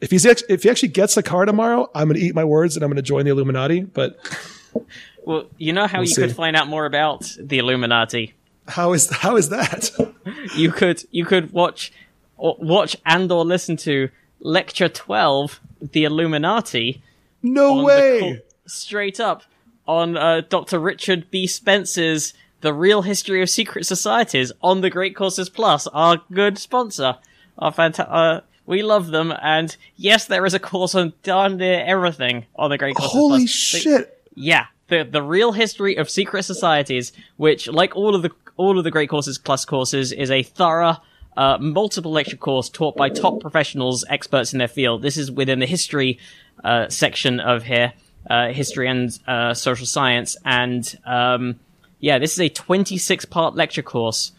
[0.00, 2.44] If he's act- if he actually gets the car tomorrow, I'm going to eat my
[2.44, 3.80] words and I'm going to join the Illuminati.
[3.82, 4.18] But
[5.24, 6.22] Well, you know how We'll you see.
[6.22, 8.34] could find out more about the Illuminati.
[8.66, 9.90] how is how is that?
[10.56, 11.92] You could you could watch
[12.36, 14.08] or watch and or listen to
[14.40, 15.60] lecture 12
[15.92, 17.00] the Illuminati
[17.42, 18.20] No way.
[18.20, 19.42] cul- straight up
[19.86, 20.78] on uh, Dr.
[20.80, 21.46] Richard B.
[21.46, 27.16] Spence's The Real History of Secret Societies on the Great Courses Plus, our good sponsor.
[27.58, 31.84] Our fanta- uh, we love them, and yes, there is a course on darn near
[31.84, 33.20] everything on the Great Courses Plus.
[33.20, 33.50] Holy Plus.
[33.50, 34.22] shit!
[34.36, 38.84] Yeah, the the real history of secret societies, which, like all of the all of
[38.84, 40.98] the Great Courses Plus courses, is a thorough,
[41.36, 45.02] uh, multiple lecture course taught by top professionals, experts in their field.
[45.02, 46.20] This is within the history
[46.62, 47.92] uh, section of here,
[48.30, 51.58] uh, history and uh, social science, and um,
[52.02, 54.32] yeah, this is a 26 part lecture course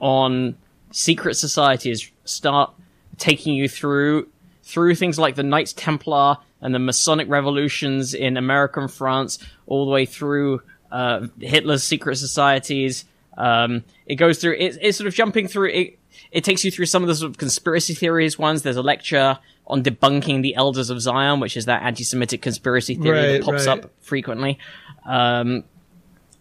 [0.00, 0.56] on
[0.90, 2.10] secret societies.
[2.24, 2.72] Start
[3.18, 4.28] taking you through
[4.64, 9.84] through things like the Knights Templar and the Masonic revolutions in America and France, all
[9.84, 13.04] the way through uh, Hitler's secret societies.
[13.36, 14.54] Um, it goes through.
[14.54, 15.68] It, it's sort of jumping through.
[15.68, 15.98] It,
[16.30, 18.62] it takes you through some of the sort of conspiracy theories ones.
[18.62, 23.18] There's a lecture on debunking the Elders of Zion, which is that anti-Semitic conspiracy theory
[23.18, 23.84] Right, that pops right.
[23.84, 24.58] up frequently.
[25.04, 25.64] Um,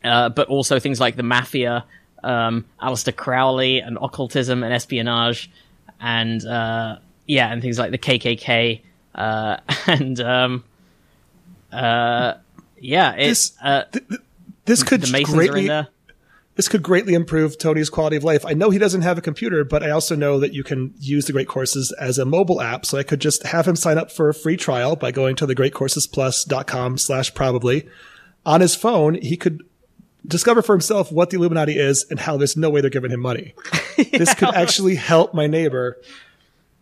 [0.03, 1.85] uh, but also things like the mafia,
[2.23, 5.49] um, Aleister Crowley, and occultism and espionage,
[5.99, 6.97] and uh,
[7.27, 8.81] yeah, and things like the KKK,
[9.15, 10.63] uh, and um,
[11.71, 12.33] uh,
[12.79, 13.83] yeah, it's This- uh,
[14.65, 15.87] This could the Masons are greatly in there.
[16.55, 18.45] this could greatly improve Tony's quality of life.
[18.45, 21.25] I know he doesn't have a computer, but I also know that you can use
[21.25, 22.85] the Great Courses as a mobile app.
[22.85, 25.47] So I could just have him sign up for a free trial by going to
[25.47, 27.87] thegreatcoursesplus.com slash probably.
[28.45, 29.63] On his phone, he could
[30.25, 33.21] discover for himself what the Illuminati is and how there's no way they're giving him
[33.21, 33.53] money.
[34.11, 35.97] This could actually help my neighbor.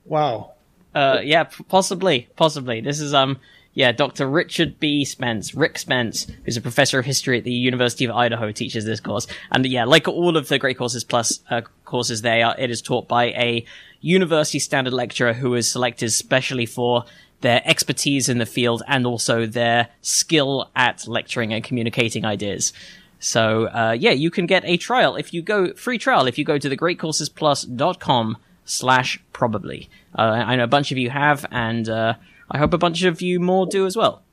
[0.05, 0.53] Wow.
[0.95, 2.79] Uh, yeah, possibly, possibly.
[2.79, 3.39] This is um,
[3.73, 4.27] yeah, Dr.
[4.27, 5.05] Richard B.
[5.05, 8.99] Spence, Rick Spence, who's a professor of history at the University of Idaho, teaches this
[8.99, 9.27] course.
[9.51, 12.81] And yeah, like all of the Great Courses Plus uh, courses, they are it is
[12.81, 13.65] taught by a
[14.01, 17.05] university standard lecturer who is selected specially for
[17.41, 22.73] their expertise in the field and also their skill at lecturing and communicating ideas.
[23.20, 26.45] So uh, yeah, you can get a trial if you go free trial if you
[26.45, 29.89] go to thegreatcoursesplus.com slash probably.
[30.17, 32.13] Uh, I know a bunch of you have, and uh,
[32.49, 34.24] I hope a bunch of you more do as well.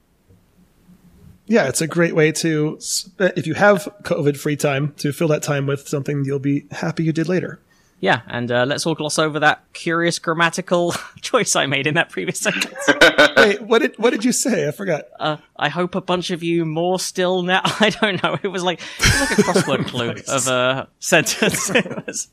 [1.47, 2.79] Yeah, it's a great way to,
[3.19, 7.05] if you have COVID free time, to fill that time with something you'll be happy
[7.05, 7.61] you did later.
[8.07, 12.09] Yeah, and uh, let's all gloss over that curious grammatical choice I made in that
[12.09, 12.73] previous sentence.
[13.37, 14.69] Wait, what did what did you say?
[14.69, 15.07] I forgot.
[15.19, 17.63] Uh, I hope a bunch of you more still now.
[17.65, 18.39] I don't know.
[18.41, 21.69] It was like it was like a crossword clue of a sentence.
[22.07, 22.29] Was-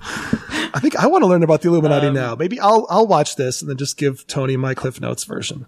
[0.00, 2.36] I think I want to learn about the Illuminati now.
[2.36, 5.66] Maybe I'll I'll watch this and then just give Tony my Cliff Notes version.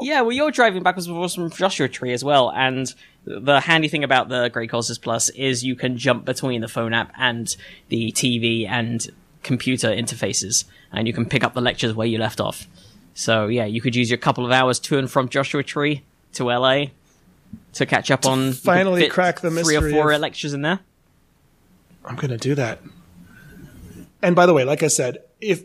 [0.00, 2.92] Yeah, well, you're driving backwards and forwards from Joshua Tree as well, and
[3.24, 6.92] the handy thing about the Great Courses Plus is you can jump between the phone
[6.92, 7.56] app and
[7.88, 9.08] the TV and
[9.42, 12.66] computer interfaces, and you can pick up the lectures where you left off.
[13.14, 16.02] So yeah, you could use your couple of hours to and from Joshua Tree
[16.34, 16.86] to LA
[17.72, 19.78] to catch up on finally crack the mystery.
[19.78, 20.80] three or four of- lectures in there.
[22.04, 22.80] I'm gonna do that.
[24.22, 25.64] And by the way, like I said, if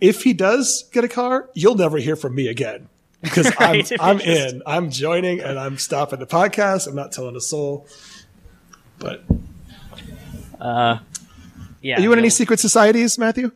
[0.00, 2.88] if he does get a car, you'll never hear from me again
[3.22, 4.62] because I'm I'm just- in.
[4.66, 6.86] I'm joining, and I'm stopping the podcast.
[6.88, 7.86] I'm not telling a soul.
[8.98, 9.24] But
[10.60, 10.98] Uh,
[11.80, 13.52] Yeah, are you in any secret societies, Matthew?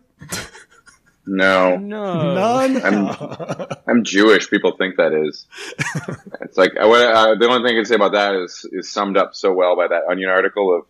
[1.27, 2.83] No, No, None.
[2.85, 4.51] I'm I'm Jewish.
[4.51, 5.47] People think that is.
[6.43, 9.17] it's like I, uh, the only thing I can say about that is is summed
[9.17, 10.85] up so well by that Onion article of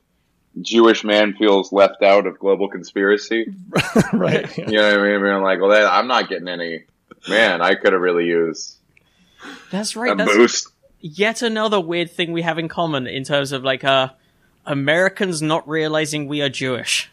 [0.61, 3.47] Jewish man feels left out of global conspiracy.
[4.13, 4.57] right.
[4.59, 5.23] You know what I mean?
[5.23, 6.85] Being like, well, that, I'm not getting any.
[7.29, 8.77] Man, I could have really used
[9.71, 10.17] that's a right.
[10.17, 10.69] That's boost.
[11.01, 14.09] yet another weird thing we have in common in terms of like uh
[14.67, 17.11] Americans not realizing we are Jewish.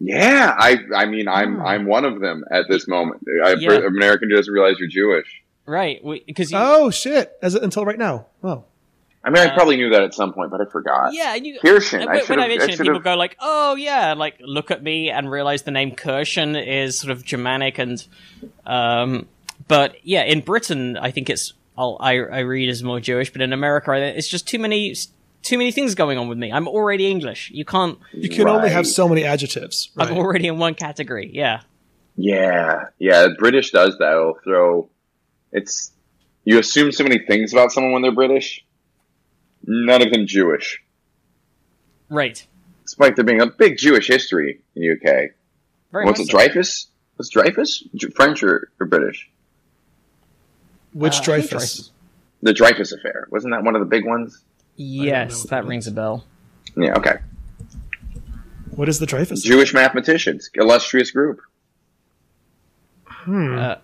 [0.00, 3.22] Yeah, I I mean, I'm I'm one of them at this moment.
[3.44, 3.72] I, Yeah.
[3.86, 5.42] American doesn't realize you're Jewish.
[5.66, 7.32] Right, because you, Oh shit!
[7.40, 8.26] As until right now.
[8.42, 8.64] Oh,
[9.24, 11.14] I mean, I probably knew that at some point, but I forgot.
[11.14, 13.14] yeah, and you Kirshen, and I when, when I should've- I mention it, people go
[13.14, 17.24] like, "Oh yeah," like look at me and realize the name Kirshen is sort of
[17.24, 18.06] Germanic and,
[18.66, 19.26] um,
[19.68, 23.42] but yeah, in Britain, I think it's I'll, I I read as more Jewish, but
[23.42, 24.94] in America, it's just too many
[25.42, 26.52] too many things going on with me.
[26.52, 27.50] I'm already English.
[27.52, 27.98] You can't.
[28.12, 29.90] you can only have so many adjectives.
[29.94, 30.08] Right.
[30.10, 31.30] I'm already in one category.
[31.32, 31.60] Yeah.
[32.16, 33.28] Yeah, yeah.
[33.38, 34.12] British does that.
[34.12, 34.88] It'll throw.
[35.52, 35.90] It's
[36.44, 38.64] you assume so many things about someone when they're British.
[39.66, 40.82] None of them Jewish,
[42.10, 42.46] Right.
[42.82, 45.30] despite there being a big Jewish history in the UK.
[45.90, 46.38] Very What's much it, so.
[46.38, 46.86] Dreyfus?
[47.16, 47.82] Was Dreyfus
[48.14, 49.30] French or, or British?
[50.94, 51.50] Which Uh, Dreyfus?
[51.50, 51.90] Dreyfus.
[52.42, 54.42] The Dreyfus affair wasn't that one of the big ones?
[54.76, 56.24] Yes, that that rings a bell.
[56.76, 56.94] Yeah.
[56.96, 57.16] Okay.
[58.70, 59.42] What is the Dreyfus?
[59.42, 61.40] Jewish mathematicians, illustrious group.
[63.06, 63.56] Hmm.
[63.58, 63.74] Uh,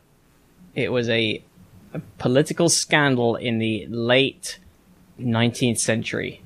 [0.75, 1.43] it was a,
[1.95, 4.59] a political scandal in the late
[5.21, 6.43] 19th century.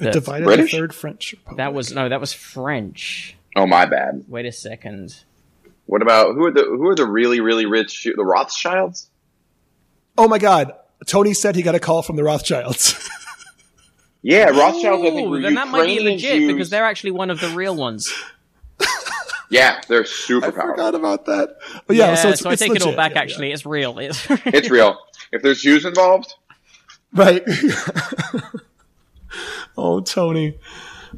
[0.00, 0.72] It divided British?
[0.72, 1.56] the Third French Republic.
[1.58, 3.36] That was no, that was French.
[3.56, 4.24] Oh my bad.
[4.28, 5.22] Wait a second.
[5.86, 9.10] What about who are the who are the really really rich the Rothschilds?
[10.16, 10.72] Oh my God!
[11.06, 13.08] Tony said he got a call from the Rothschilds.
[14.26, 15.02] Yeah, Rothschilds.
[15.06, 16.50] I think Ooh, were then that might be legit Jews.
[16.50, 18.10] because they're actually one of the real ones.
[19.50, 20.70] yeah, they're super I powerful.
[20.70, 21.56] forgot about that.
[21.86, 22.96] But yeah, so, it's, I it's take it all legit.
[22.96, 23.10] back.
[23.10, 23.22] Yeah, yeah.
[23.22, 23.98] actually, it's real.
[23.98, 24.96] It's, It's real.
[25.30, 26.32] If there's Jews involved,
[27.12, 27.42] Right.
[29.76, 30.58] oh, Tony.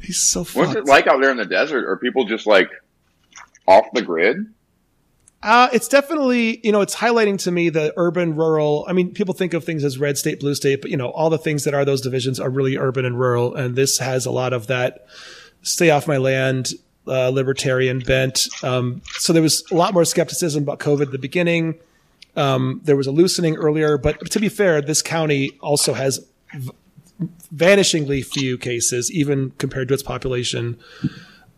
[0.03, 1.89] He's so what's it like out there in the desert?
[1.89, 2.71] Are people just like
[3.69, 4.37] off the grid?
[5.43, 8.85] Uh, it's definitely, you know, it's highlighting to me the urban rural.
[8.89, 11.31] I mean, people think of things as red state, blue state, but you know, all
[11.31, 13.55] the things that are those divisions are really urban and rural.
[13.55, 15.07] And this has a lot of that
[15.63, 16.73] stay off my land,
[17.07, 18.49] uh, libertarian bent.
[18.63, 21.79] Um, so there was a lot more skepticism about COVID at the beginning.
[22.35, 26.73] Um, there was a loosening earlier, but to be fair, this county also has v-
[27.55, 30.79] vanishingly few cases, even compared to its population.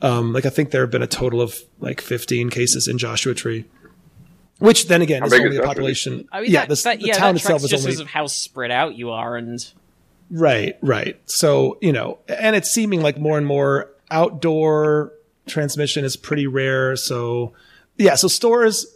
[0.01, 3.35] Um, like I think there have been a total of like 15 cases in Joshua
[3.35, 3.65] Tree,
[4.59, 5.75] which then again How is big only is a Joshua Tree?
[5.75, 6.29] population.
[6.31, 8.07] I mean, yeah, that, this, that, the town that itself is just only as of
[8.09, 9.73] how spread out you are, and
[10.31, 11.21] right, right.
[11.29, 15.13] So you know, and it's seeming like more and more outdoor
[15.47, 16.95] transmission is pretty rare.
[16.95, 17.53] So
[17.97, 18.87] yeah, so stores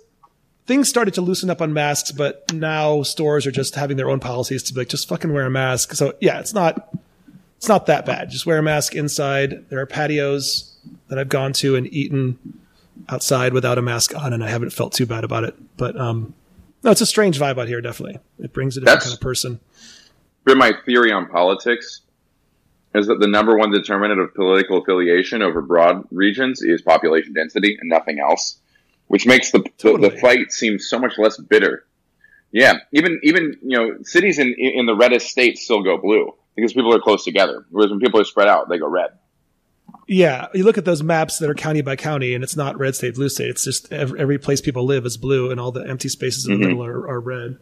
[0.66, 4.20] things started to loosen up on masks, but now stores are just having their own
[4.20, 5.94] policies to be like just fucking wear a mask.
[5.94, 6.94] So yeah, it's not
[7.56, 8.30] it's not that bad.
[8.30, 9.68] Just wear a mask inside.
[9.68, 10.71] There are patios
[11.08, 12.38] that I've gone to and eaten
[13.08, 15.54] outside without a mask on, and I haven't felt too bad about it.
[15.76, 16.34] But um,
[16.82, 17.80] no, it's a strange vibe out here.
[17.80, 19.60] Definitely, it brings a different That's- kind of person.
[20.44, 22.00] Been my theory on politics
[22.94, 27.78] is that the number one determinant of political affiliation over broad regions is population density
[27.80, 28.58] and nothing else,
[29.06, 31.84] which makes the the, the fight seem so much less bitter.
[32.50, 36.72] Yeah, even even you know cities in in the reddest states still go blue because
[36.72, 39.10] people are close together, whereas when people are spread out, they go red.
[40.14, 42.94] Yeah, you look at those maps that are county by county, and it's not red
[42.94, 43.48] state, blue state.
[43.48, 46.52] It's just every, every place people live is blue, and all the empty spaces in
[46.52, 46.68] the Mhm.
[46.68, 47.56] middle are, are red.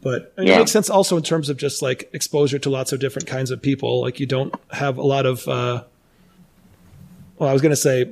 [0.00, 0.54] But I mean, Yeah.
[0.56, 3.50] it makes sense also in terms of just like exposure to lots of different kinds
[3.50, 4.00] of people.
[4.00, 5.46] Like you don't have a lot of.
[5.48, 5.82] Uh,
[7.38, 8.08] well, I was going to say,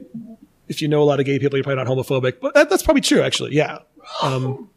[0.68, 2.82] if you know a lot of gay people, you're probably not homophobic, but that, that's
[2.82, 3.54] probably true, actually.
[3.54, 3.78] Yeah,
[4.20, 4.68] um,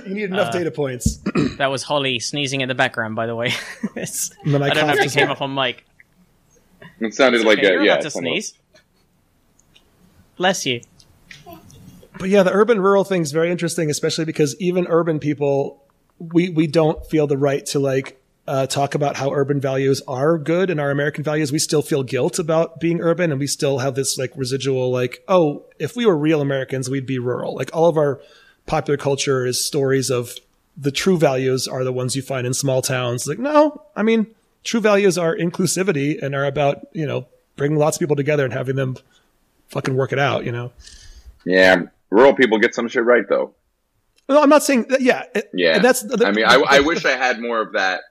[0.06, 1.18] You need enough uh, data points.
[1.58, 3.14] that was Holly sneezing in the background.
[3.16, 3.48] By the way,
[3.96, 5.36] It's- And I I don't know if coughed it came well.
[5.36, 5.84] up on mic.
[7.00, 7.92] it sounded like Okay, a you're yeah.
[7.92, 8.54] about to sneeze.
[10.36, 10.80] Bless you.
[12.18, 15.84] But yeah, the urban rural thing is very interesting, especially because even urban people,
[16.18, 20.38] we we don't feel the right to like uh, talk about how urban values are
[20.38, 21.52] good and our American values.
[21.52, 25.22] We still feel guilt about being urban, and we still have this like residual like,
[25.28, 27.54] oh, if we were real Americans, we'd be rural.
[27.54, 28.20] Like all of our
[28.66, 30.34] popular culture is stories of
[30.76, 33.26] the true values are the ones you find in small towns.
[33.26, 34.26] Like no, I mean,
[34.64, 37.26] true values are inclusivity and are about you know
[37.56, 38.96] bringing lots of people together and having them
[39.68, 40.44] fucking work it out.
[40.44, 40.72] You know.
[41.44, 43.54] Yeah, rural people get some shit right though.
[44.28, 45.00] No, I'm not saying that.
[45.00, 46.02] Yeah, Yeah, and that's.
[46.02, 48.02] The, I mean, I, I wish I had more of that.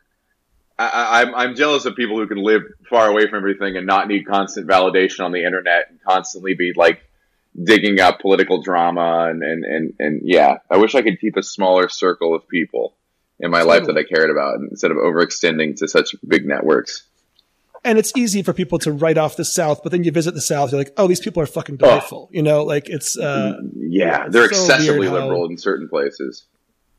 [0.80, 3.86] I, I, I'm I'm jealous of people who can live far away from everything and
[3.86, 7.01] not need constant validation on the internet and constantly be like
[7.61, 10.59] digging up political drama and and and, and yeah.
[10.71, 12.95] I wish I could keep a smaller circle of people
[13.39, 17.03] in my life that I cared about instead of overextending to such big networks.
[17.86, 20.41] and it's easy for people to write off the South, but then you visit the
[20.41, 22.30] South, you're like, oh, these people are fucking delightful.
[22.32, 23.17] You know, like it's.
[23.17, 26.45] uh Yeah, they're so excessively weird how- liberal in certain places.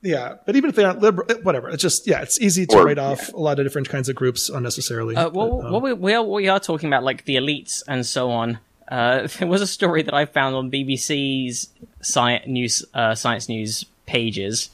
[0.02, 1.68] Yeah, but even if they aren't liberal, whatever.
[1.68, 4.16] It's just yeah, it's easy to Or- write off a lot of different kinds of
[4.16, 5.14] groups unnecessarily.
[5.16, 7.82] Uh, well, But, um, what we, we, are, we are talking about, like the elites
[7.86, 8.58] and so on.
[8.88, 11.68] Uh, there was a story that I found on BBC's
[12.00, 14.70] science news, uh, science news pages.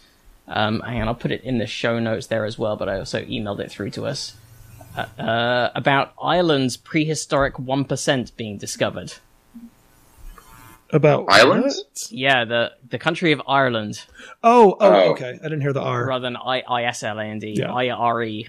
[0.48, 2.76] Um, hang on, I'll put it in the show notes there as well.
[2.76, 4.34] But I also emailed it through to us
[4.96, 9.14] uh, uh, about Ireland's prehistoric one percent being discovered.
[10.90, 11.64] About Ireland?
[11.64, 12.08] what?
[12.10, 14.02] Yeah, the the country of Ireland,
[14.42, 15.10] Oh, oh, Oh.
[15.12, 15.30] okay.
[15.40, 16.06] I didn't hear the R.
[16.06, 17.72] rather than I I S L A N D, Yeah.
[17.72, 18.48] I R E,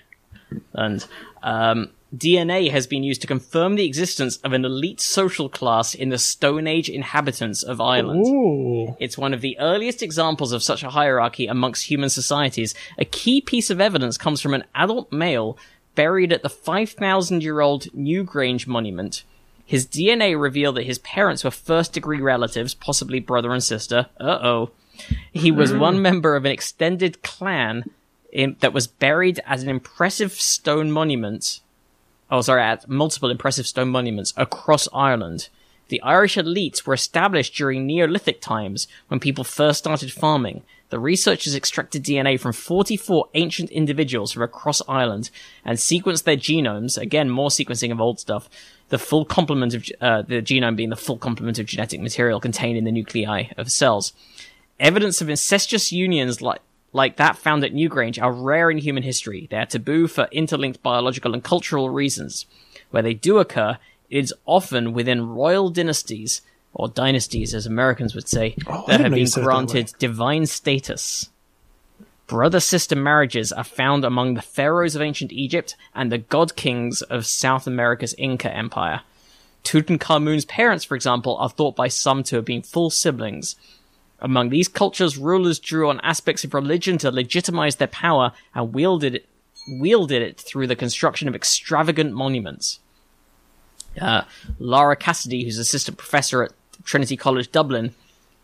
[0.74, 1.06] and
[1.44, 6.08] um, DNA has been used to confirm the existence of an elite social class in
[6.10, 8.26] the Stone Age inhabitants of Ireland.
[8.26, 8.96] Ooh.
[9.00, 12.74] It's one of the earliest examples of such a hierarchy amongst human societies.
[12.98, 15.58] A key piece of evidence comes from an adult male
[15.96, 19.24] buried at the 5,000 year old Newgrange monument.
[19.68, 24.08] His DNA revealed that his parents were first degree relatives, possibly brother and sister.
[24.18, 24.72] Uh oh.
[25.34, 27.84] He was one member of an extended clan
[28.32, 31.60] in, that was buried as an impressive stone monument.
[32.32, 35.50] Oh, sorry, at multiple impressive stone monuments across Ireland.
[35.90, 40.64] The Irish elites were established during Neolithic times when people first started farming.
[40.90, 45.30] The researchers extracted DNA from 44 ancient individuals from across Ireland
[45.66, 46.98] and sequenced their genomes.
[46.98, 48.50] Again, more sequencing of old stuff.
[48.90, 52.78] The full complement of uh, the genome being the full complement of genetic material contained
[52.78, 54.14] in the nuclei of cells.
[54.80, 56.62] Evidence of incestuous unions like
[56.94, 59.48] like that found at Newgrange are rare in human history.
[59.52, 62.46] They are taboo for interlinked biological and cultural reasons.
[62.92, 63.78] Where they do occur,
[64.10, 66.42] it is often within royal dynasties,
[66.74, 70.46] or dynasties as Americans would say, Oh, that have been said it that granted divine
[70.46, 71.30] status.
[72.28, 77.02] Brother sister marriages are found among the pharaohs of ancient Egypt and the god kings
[77.02, 79.02] of South America's Inca Empire.
[79.64, 83.56] Tutankhamun's parents, for example, are thought by some to have been full siblings.
[84.20, 89.16] Among these cultures, rulers drew on aspects of religion to legitimize their power and wielded
[89.16, 89.30] it,
[89.68, 92.80] wielded it through the construction of extravagant monuments.
[94.00, 94.24] Uh,
[94.60, 96.52] Lara Cassidy, who's assistant professor at
[96.88, 97.94] Trinity College Dublin,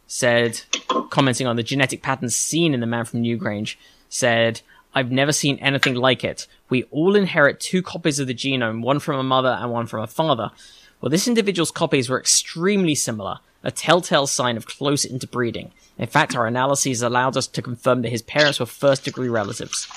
[0.05, 0.61] said,
[1.09, 3.77] commenting on the genetic patterns seen in the man from Newgrange,
[4.09, 4.61] said,
[4.93, 6.45] I've never seen anything like it.
[6.69, 10.01] We all inherit two copies of the genome, one from a mother and one from
[10.01, 10.51] a father.
[10.99, 15.71] Well, this individual's copies were extremely similar, a telltale sign of close interbreeding.
[15.97, 19.87] In fact, our analyses allowed us to confirm that his parents were first degree relatives.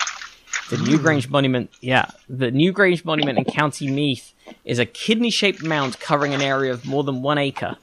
[0.70, 4.32] The Newgrange Monument, yeah, the Newgrange Monument in County Meath
[4.64, 7.76] is a kidney shaped mound covering an area of more than one acre.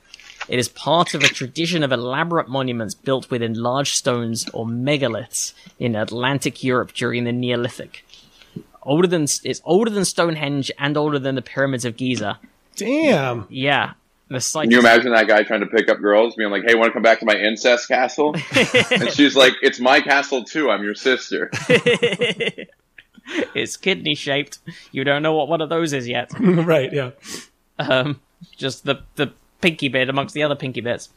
[0.48, 5.54] It is part of a tradition of elaborate monuments built within large stones or megaliths
[5.80, 8.06] in Atlantic Europe during the Neolithic.
[8.84, 12.40] Older than it's older than Stonehenge and older than the pyramids of Giza.
[12.76, 13.48] Damn.
[13.50, 13.94] Yeah,
[14.30, 14.64] the site.
[14.64, 16.94] Can you imagine that guy trying to pick up girls, being like, "Hey, want to
[16.94, 18.36] come back to my incest castle?"
[18.92, 20.70] and she's like, "It's my castle too.
[20.70, 21.50] I'm your sister."
[23.56, 24.60] it's kidney shaped.
[24.92, 26.32] You don't know what one of those is yet.
[26.40, 26.92] right.
[26.92, 27.12] Yeah.
[27.80, 28.20] um,
[28.58, 29.32] just the the
[29.64, 31.10] pinky bit amongst the other pinky bits.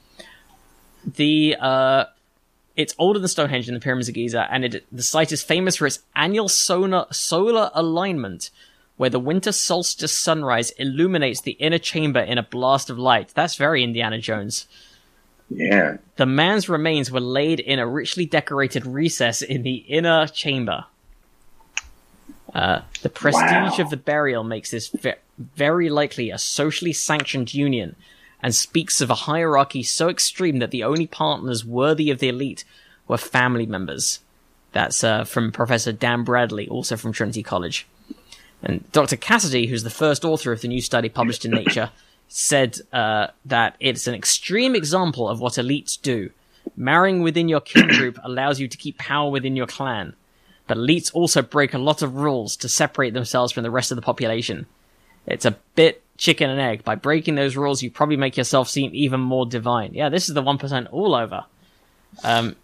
[1.04, 2.04] The uh,
[2.76, 5.76] it's older than Stonehenge and the pyramids of Giza, and it, the site is famous
[5.76, 8.50] for its annual solar solar alignment,
[8.96, 13.32] where the winter solstice sunrise illuminates the inner chamber in a blast of light.
[13.34, 14.66] That's very Indiana Jones.
[15.48, 15.98] Yeah.
[16.16, 20.86] The man's remains were laid in a richly decorated recess in the inner chamber.
[22.52, 23.84] Uh, the prestige Wow.
[23.84, 27.94] of the burial makes this ve- very likely a socially sanctioned union,
[28.46, 32.64] and speaks of a hierarchy so extreme that the only partners worthy of the elite
[33.08, 34.20] were family members.
[34.70, 37.88] That's uh, from Professor Dan Bradley, also from Trinity College.
[38.62, 39.16] And Dr.
[39.16, 41.90] Cassidy, who's the first author of the new study published in Nature,
[42.28, 46.30] said uh, that it's an extreme example of what elites do.
[46.76, 50.14] Marrying within your kin group allows you to keep power within your clan.
[50.68, 53.96] But elites also break a lot of rules to separate themselves from the rest of
[53.96, 54.66] the population.
[55.26, 56.84] It's a bit chicken and egg.
[56.84, 59.94] By breaking those rules, you probably make yourself seem even more divine.
[59.94, 61.44] Yeah, this is the 1% all over.
[62.24, 62.56] Um,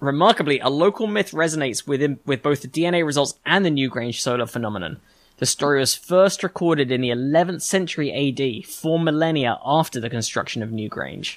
[0.00, 4.46] remarkably, a local myth resonates within, with both the DNA results and the Newgrange solar
[4.46, 5.00] phenomenon.
[5.38, 10.62] The story was first recorded in the 11th century AD, four millennia after the construction
[10.62, 11.36] of Newgrange,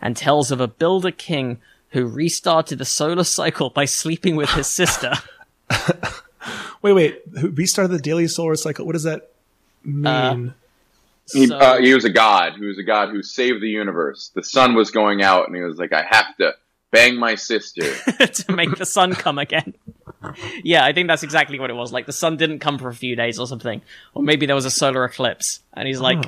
[0.00, 1.58] and tells of a builder king
[1.90, 5.12] who restarted the solar cycle by sleeping with his sister.
[6.82, 7.22] Wait, wait.
[7.40, 8.84] Who restarted the daily solar cycle?
[8.84, 9.30] What is that
[9.84, 10.54] mean?
[11.32, 12.54] He, So- uh, he was a god.
[12.58, 14.30] He was a god who saved the universe.
[14.34, 16.54] The sun was going out, and he was like, "I have to
[16.90, 17.94] bang my sister."
[18.26, 19.74] to make the sun come again.
[20.62, 21.92] yeah, I think that's exactly what it was.
[21.92, 23.80] Like the sun didn't come for a few days or something,
[24.14, 26.24] or maybe there was a solar eclipse, and he's like,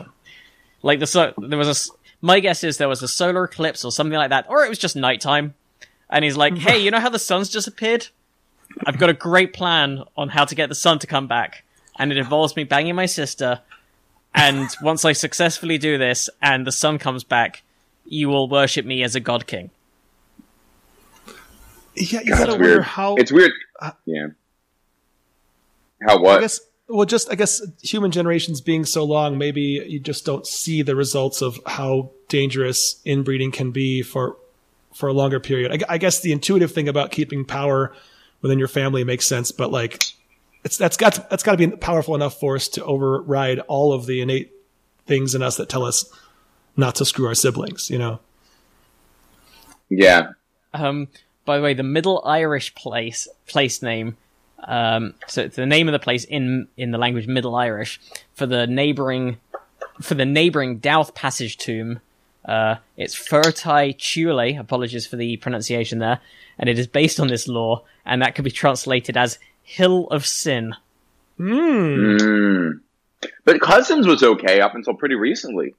[0.83, 1.93] like the so there was a.
[2.23, 4.79] My guess is there was a solar eclipse or something like that, or it was
[4.79, 5.53] just nighttime,
[6.09, 8.09] and he's like, "Hey, you know how the sun's disappeared?
[8.87, 11.65] I've got a great plan on how to get the sun to come back,
[11.99, 13.61] and it involves me banging my sister.
[14.35, 17.63] And once I successfully do this, and the sun comes back,
[18.05, 19.71] you will worship me as a god king."
[21.97, 22.85] yeah, you God, gotta it's wonder weird.
[22.85, 23.15] how.
[23.17, 23.53] It's weird.
[23.81, 24.27] Uh, yeah.
[26.07, 26.39] How what?
[26.39, 26.61] I guess.
[26.89, 30.95] Well, just I guess human generations being so long, maybe you just don't see the
[30.95, 34.37] results of how dangerous inbreeding can be for
[34.95, 35.83] for a longer period.
[35.89, 37.93] I, I guess the intuitive thing about keeping power
[38.41, 40.05] within your family makes sense, but like,
[40.67, 44.07] it's that's got that's got to be a powerful enough force to override all of
[44.07, 44.53] the innate
[45.07, 46.13] things in us that tell us
[46.77, 47.89] not to screw our siblings.
[47.89, 48.19] You know.
[49.89, 50.33] yeah.
[50.75, 51.07] Um,
[51.45, 54.17] by the way, the Middle Irish place place name
[54.59, 58.01] Um, so it's the name of the place in in the language Middle Irish
[58.35, 59.39] for the neighboring
[60.03, 62.01] for the neighboring Dowth Passage tomb.
[62.45, 64.59] Uh, it's Fertae Chuile.
[64.59, 66.19] Apologies for the pronunciation there,
[66.59, 70.25] and it is based on this law, and that could be translated as Hill of
[70.25, 70.75] Sin.
[71.39, 72.81] Mm.
[73.45, 75.75] But Cousins was okay up until pretty recently.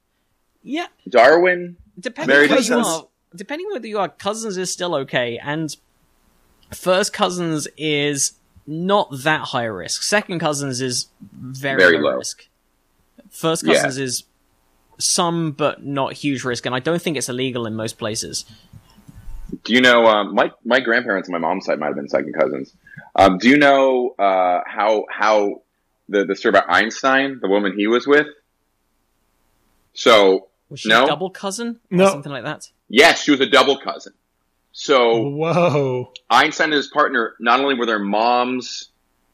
[0.62, 2.88] Yeah, Darwin, depending Married whether you cousins.
[2.88, 5.76] are, depending whether you are cousins is still okay, and
[6.74, 8.34] first cousins is
[8.66, 10.04] not that high risk.
[10.04, 12.18] Second cousins is very, Very low, low.
[12.18, 12.48] risk.
[13.30, 13.76] First Yeah.
[13.76, 14.24] cousins is
[15.00, 18.44] some but not huge risk, and I don't think it's illegal in most places.
[19.64, 22.34] do you know um, my my grandparents on my mom's side might have been second
[22.34, 22.74] cousins?
[23.16, 25.62] Um, do you know uh, how how
[26.10, 28.28] the the story about Einstein, the woman he was with?
[29.94, 31.06] So Was she No.
[31.06, 32.10] a double cousin or No.
[32.12, 32.70] something like that?
[32.90, 34.14] yes, she was a double cousin.
[34.72, 36.14] So Whoa.
[36.30, 38.90] Einstein and his partner not only were their moms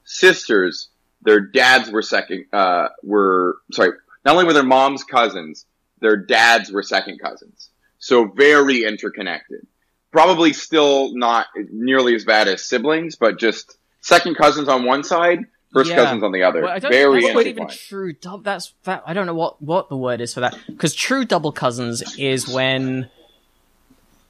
[0.06, 0.90] sisters,
[1.22, 3.92] their dads were second uh, were sorry,
[4.26, 5.66] not only were their moms cousins,
[6.00, 7.70] their dads were second cousins.
[8.00, 9.66] So very interconnected.
[10.14, 15.40] Probably still not nearly as bad as siblings, but just second cousins on one side,
[15.74, 15.96] first Yeah.
[15.98, 16.62] cousins on the other.
[16.62, 18.14] Well, I don't, very that's not even true.
[18.44, 19.04] That's that.
[19.06, 20.56] I don't know what what the word is for that.
[20.68, 23.10] Because true double cousins is when,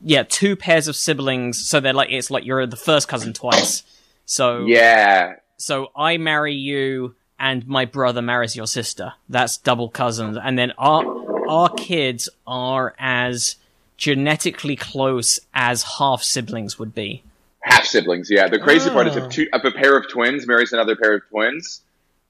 [0.01, 1.59] yeah, two pairs of siblings.
[1.67, 3.83] So they're like it's like you're the first cousin twice.
[4.25, 9.13] So Yeah, so I marry you, and my brother marries your sister.
[9.27, 11.03] That's double cousins, and then our
[11.49, 13.57] our kids are as
[13.97, 17.23] genetically close as half siblings would be.
[17.61, 18.29] half siblings.
[18.29, 19.23] Yeah, the crazy part is Oh.
[19.25, 21.81] if two if a pair of twins marries another pair of twins,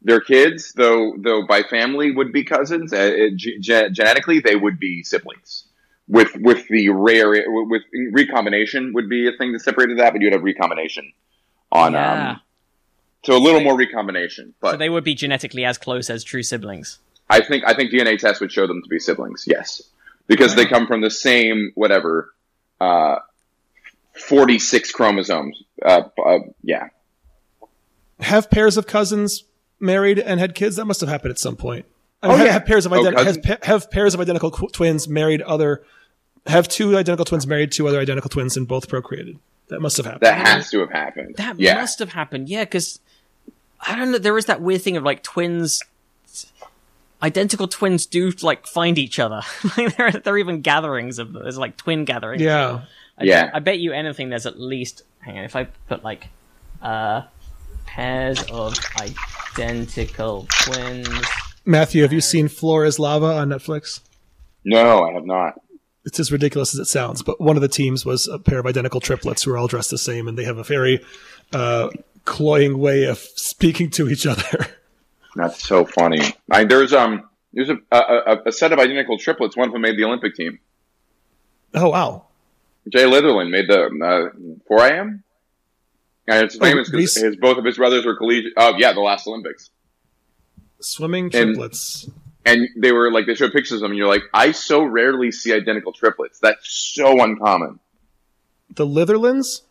[0.03, 4.55] their kids, though though by family would be cousins, uh, uh, ge- ge- genetically they
[4.55, 5.63] would be siblings.
[6.07, 10.33] With with the rare with recombination would be a thing that separated that, but you'd
[10.33, 11.11] have recombination
[11.71, 12.31] on Yeah.
[12.31, 12.39] um.
[13.25, 16.43] So a little more recombination, but So they would be genetically as close as true
[16.43, 16.99] siblings.
[17.29, 19.45] I think I think DNA tests would show them to be siblings.
[19.47, 19.81] Yes,
[20.27, 22.33] because they come from the same whatever.
[22.79, 23.17] Uh,
[24.15, 25.63] 46 chromosomes.
[25.83, 26.89] Uh, uh, yeah.
[28.19, 29.43] Have pairs of cousins
[29.79, 30.75] married and had kids?
[30.75, 31.85] That must have happened at some point.
[32.21, 32.53] I Oh, mean, have, yeah.
[32.53, 35.83] have pairs of Oh, have, pa- have pairs of identical qu- twins married other
[36.45, 39.39] have two identical twins married two other identical twins and both procreated.
[39.69, 40.21] That must have happened.
[40.23, 41.35] That has to have happened.
[41.37, 41.75] That yeah.
[41.75, 42.99] must have happened, yeah, because
[43.79, 44.17] I don't know.
[44.17, 45.81] There is that weird thing of like twins,
[47.23, 49.41] identical twins do like find each other.
[49.77, 52.41] like there, are, there are even gatherings of there's like twin gatherings.
[52.41, 52.81] yeah.
[53.17, 53.49] I, Yeah.
[53.53, 54.29] I bet you anything.
[54.29, 55.45] There's at least hang on.
[55.45, 56.27] If I put like
[56.81, 57.23] uh
[57.85, 61.07] pairs of identical twins.
[61.65, 64.01] Matthew, have you seen Floor is Lava on Netflix?
[64.65, 65.61] No, I have not.
[66.05, 68.65] It's as ridiculous as it sounds, but one of the teams was a pair of
[68.65, 71.01] identical triplets who are all dressed the same and they have a very
[71.53, 71.89] uh,
[72.25, 74.67] cloying way of speaking to each other.
[75.35, 76.19] That's so funny.
[76.51, 79.55] I, there's um there's a, a a- a set of identical triplets.
[79.57, 80.59] One of them made the Olympic team.
[81.75, 82.25] oh, wow.
[82.89, 85.23] Jay Litherland made the uh, 4 a.m.
[86.27, 88.53] And it's famous because Reese- his both of his brothers were collegiate.
[88.57, 89.69] Oh yeah, the last Olympics.
[90.79, 92.09] Swimming triplets.
[92.45, 95.31] And they were like they showed pictures of them, and you're like, I so rarely
[95.31, 96.39] see identical triplets.
[96.39, 97.79] That's so uncommon.
[98.75, 99.61] the Litherlands?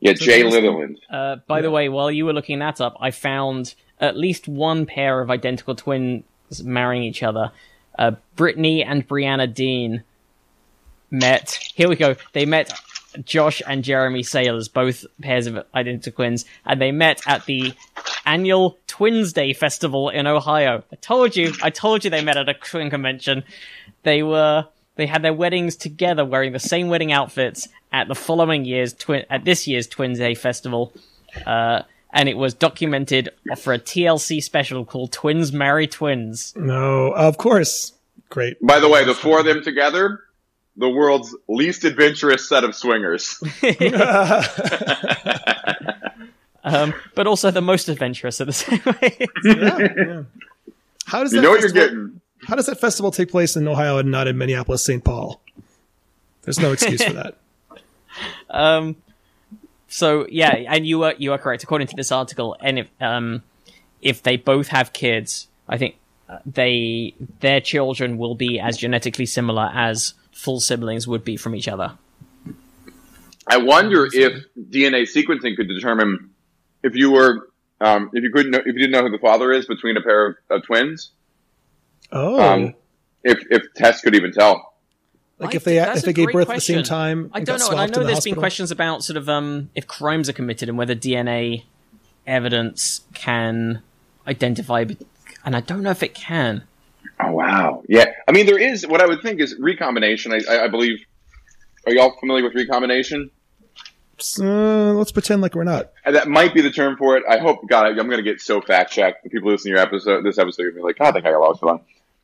[0.00, 0.96] Yeah, Jay Litherland.
[1.08, 4.86] Uh, by the way, while you were looking that up, I found at least one
[4.86, 6.24] pair of identical twins
[6.62, 7.52] marrying each other.
[7.98, 10.02] Uh, Brittany and Brianna Dean
[11.10, 11.58] met.
[11.74, 12.16] Here we go.
[12.32, 12.72] They met
[13.24, 17.74] Josh and Jeremy Sailors, both pairs of identical twins, and they met at the
[18.24, 20.82] annual Twins Day Festival in Ohio.
[20.92, 21.52] I told you.
[21.62, 23.44] I told you they met at a twin convention.
[24.02, 24.66] They were.
[24.96, 29.24] They had their weddings together, wearing the same wedding outfits at the following year's twin
[29.30, 30.92] at this year's Twins Day Festival.
[31.46, 33.28] Uh, and it was documented
[33.58, 36.52] for a TLC special called Twins Marry Twins.
[36.56, 37.92] No, of course.
[38.28, 38.56] Great.
[38.64, 40.20] By the way, the four of them together,
[40.76, 43.42] the world's least adventurous set of swingers.
[46.62, 49.26] Um, but also the most adventurous at the same way.
[49.44, 50.22] yeah.
[51.06, 51.72] How does You that know what you're festival-
[52.06, 52.20] getting.
[52.46, 55.02] How does that festival take place in Ohio and not in Minneapolis, St.
[55.02, 55.40] Paul?
[56.42, 57.38] There's no excuse for that.
[58.50, 58.96] um,
[59.90, 62.56] so yeah, and you are you are correct according to this article.
[62.60, 63.42] And if um,
[64.00, 65.96] if they both have kids, I think
[66.28, 71.54] uh, they their children will be as genetically similar as full siblings would be from
[71.54, 71.98] each other.
[73.46, 76.30] I wonder if DNA sequencing could determine
[76.84, 77.48] if you were,
[77.80, 80.02] um, if you couldn't, know, if you didn't know who the father is between a
[80.02, 81.10] pair of, of twins,
[82.12, 82.74] Oh, um,
[83.22, 84.69] if if tests could even tell.
[85.40, 86.82] Like I if they think that's if a they gave great birth at the same
[86.82, 87.30] time.
[87.32, 89.86] I don't know, and I know the there's been questions about sort of um if
[89.86, 91.64] crimes are committed and whether DNA
[92.26, 93.82] evidence can
[94.26, 94.84] identify,
[95.44, 96.64] and I don't know if it can.
[97.18, 98.06] Oh wow, yeah.
[98.28, 100.32] I mean, there is what I would think is recombination.
[100.32, 101.04] I, I, I believe.
[101.86, 103.30] Are y'all familiar with recombination?
[104.38, 105.92] Uh, let's pretend like we're not.
[106.04, 107.24] And that might be the term for it.
[107.28, 107.66] I hope.
[107.66, 109.24] God, I, I'm going to get so fact checked.
[109.24, 111.12] The people listening to your episode, this episode, are going to be like, "God, I
[111.12, 111.80] think I got lost on."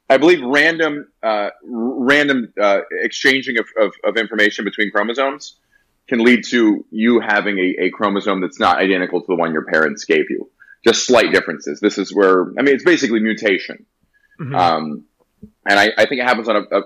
[0.08, 5.56] I believe random, uh, random uh, exchanging of, of, of information between chromosomes
[6.06, 9.64] can lead to you having a, a chromosome that's not identical to the one your
[9.64, 10.48] parents gave you.
[10.84, 11.80] Just slight differences.
[11.80, 13.86] This is where I mean, it's basically mutation.
[14.54, 15.04] Um,
[15.68, 16.82] and I, I think it happens on a, a,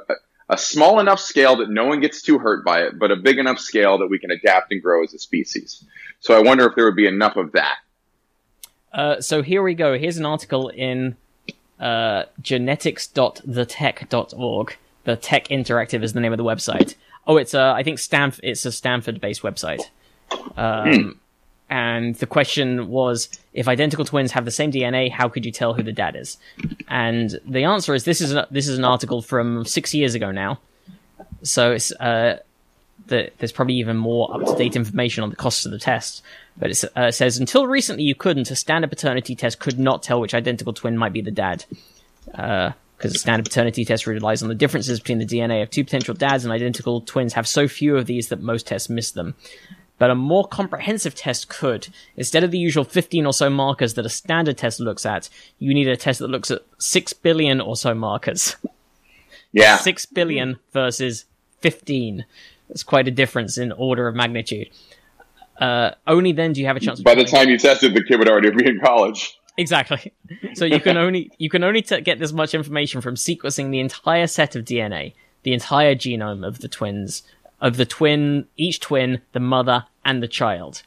[0.50, 3.38] a small enough scale that no one gets too hurt by it, but a big
[3.38, 5.84] enough scale that we can adapt and grow as a species.
[6.20, 7.76] So I wonder if there would be enough of that.
[8.92, 9.98] Uh, so here we go.
[9.98, 11.16] Here's an article in
[11.80, 14.76] uh, genetics.thetech.org.
[15.04, 16.96] The Tech Interactive is the name of the website.
[17.26, 19.82] Oh, it's a, I think Stanf- it's a Stanford-based website.
[20.56, 21.18] Um,
[21.70, 25.74] and the question was, if identical twins have the same DNA, how could you tell
[25.74, 26.36] who the dad is?
[26.88, 30.32] And the answer is this is a, this is an article from six years ago
[30.32, 30.60] now.
[31.42, 32.40] So it's uh,
[33.10, 36.22] the, there's probably even more up to date information on the costs of the test.
[36.56, 38.50] But uh, it says until recently you couldn't.
[38.50, 41.64] A standard paternity test could not tell which identical twin might be the dad.
[42.24, 46.14] Because a standard paternity test relies on the differences between the DNA of two potential
[46.14, 49.34] dads, and identical twins have so few of these that most tests miss them.
[49.98, 51.88] But a more comprehensive test could.
[52.16, 55.28] Instead of the usual 15 or so markers that a standard test looks at,
[55.58, 58.56] you need a test that looks at 6 billion or so markers.
[59.52, 59.78] Yeah.
[59.78, 61.24] 6 billion versus
[61.60, 62.24] 15.
[62.70, 64.70] That's quite a difference in order of magnitude.
[65.58, 67.00] Uh, only then do you have a chance.
[67.00, 69.38] By the telling- time you tested, the kid would already be in college.
[69.56, 70.12] Exactly.
[70.54, 73.80] So you can only you can only t- get this much information from sequencing the
[73.80, 77.24] entire set of DNA, the entire genome of the twins,
[77.60, 80.82] of the twin, each twin, the mother, and the child.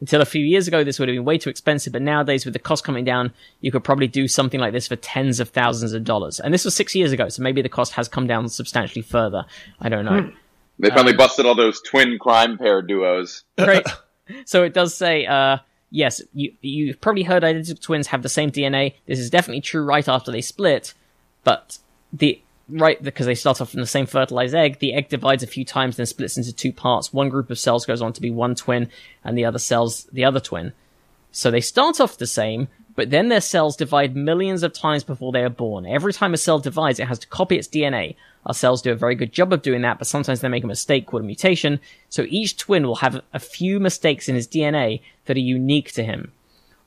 [0.00, 2.52] Until a few years ago, this would have been way too expensive, but nowadays, with
[2.54, 5.92] the cost coming down, you could probably do something like this for tens of thousands
[5.92, 6.38] of dollars.
[6.40, 9.44] And this was six years ago, so maybe the cost has come down substantially further.
[9.80, 10.30] I don't know.
[10.78, 13.44] They finally busted all those twin crime pair duos.
[13.58, 13.86] Right.
[14.44, 15.58] so it does say, uh,
[15.90, 18.94] yes, you you've probably heard identical twins have the same DNA.
[19.06, 20.94] This is definitely true right after they split,
[21.44, 21.78] but
[22.12, 25.46] the right because they start off from the same fertilized egg, the egg divides a
[25.46, 27.12] few times, then splits into two parts.
[27.12, 28.90] One group of cells goes on to be one twin,
[29.22, 30.72] and the other cells the other twin.
[31.30, 35.32] So they start off the same, but then their cells divide millions of times before
[35.32, 35.86] they are born.
[35.86, 38.14] Every time a cell divides, it has to copy its DNA.
[38.46, 40.68] Our cells do a very good job of doing that, but sometimes they make a
[40.68, 41.80] mistake called a mutation.
[42.08, 46.04] So each twin will have a few mistakes in his DNA that are unique to
[46.04, 46.32] him.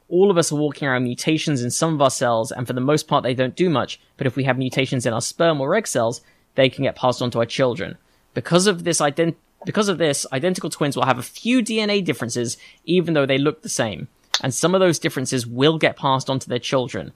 [0.09, 2.79] All of us are walking around mutations in some of our cells, and for the
[2.79, 3.99] most part, they don't do much.
[4.15, 6.21] But if we have mutations in our sperm or egg cells,
[6.55, 7.97] they can get passed on to our children.
[8.33, 9.35] Because of this ident-
[9.65, 13.63] because of this, identical twins will have a few DNA differences, even though they look
[13.63, 14.07] the same.
[14.41, 17.11] And some of those differences will get passed on to their children.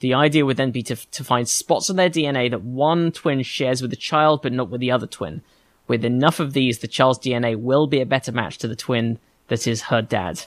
[0.00, 3.42] The idea would then be to, to find spots on their DNA that one twin
[3.42, 5.42] shares with the child, but not with the other twin.
[5.88, 9.18] With enough of these, the child's DNA will be a better match to the twin
[9.48, 10.42] that is her dad.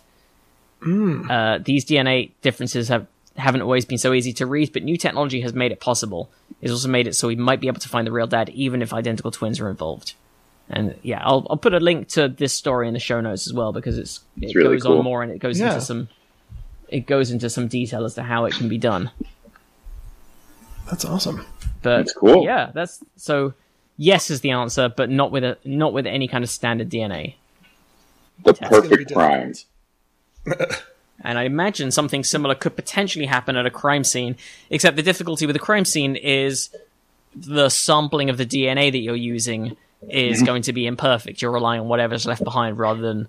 [0.82, 5.42] Uh, these DNA differences have haven't always been so easy to read, but new technology
[5.42, 6.30] has made it possible.
[6.62, 8.82] It's also made it so we might be able to find the real dad, even
[8.82, 10.14] if identical twins are involved.
[10.70, 13.54] And yeah, I'll I'll put a link to this story in the show notes as
[13.54, 15.00] well because it's it really goes cool.
[15.00, 15.70] on more and it goes Yeah.
[15.74, 16.10] into some
[16.92, 19.12] it goes into some detail as to how it can be done.
[20.90, 21.46] That's awesome.
[21.82, 22.44] But That's cool.
[22.44, 23.54] Yeah, that's so.
[24.02, 27.36] Yes is the answer, but not with a not with any kind of standard DNA.
[28.44, 29.54] The It's perfect crime.
[31.22, 34.38] And I imagine something similar could potentially happen at a crime scene,
[34.70, 36.70] except the difficulty with a crime scene is
[37.36, 39.76] the sampling of the DNA that you're using
[40.10, 40.46] is mm-hmm.
[40.46, 41.42] going to be imperfect.
[41.42, 43.28] You're relying on whatever's left behind rather than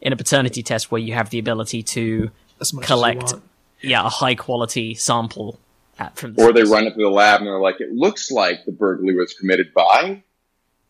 [0.00, 2.30] in a paternity test where you have the ability to
[2.60, 3.48] As much collect as you want.
[3.82, 5.58] yeah, a high quality sample
[5.98, 8.30] at, from the Or they run it to the lab and they're like, it looks
[8.30, 10.22] like the burglary was committed by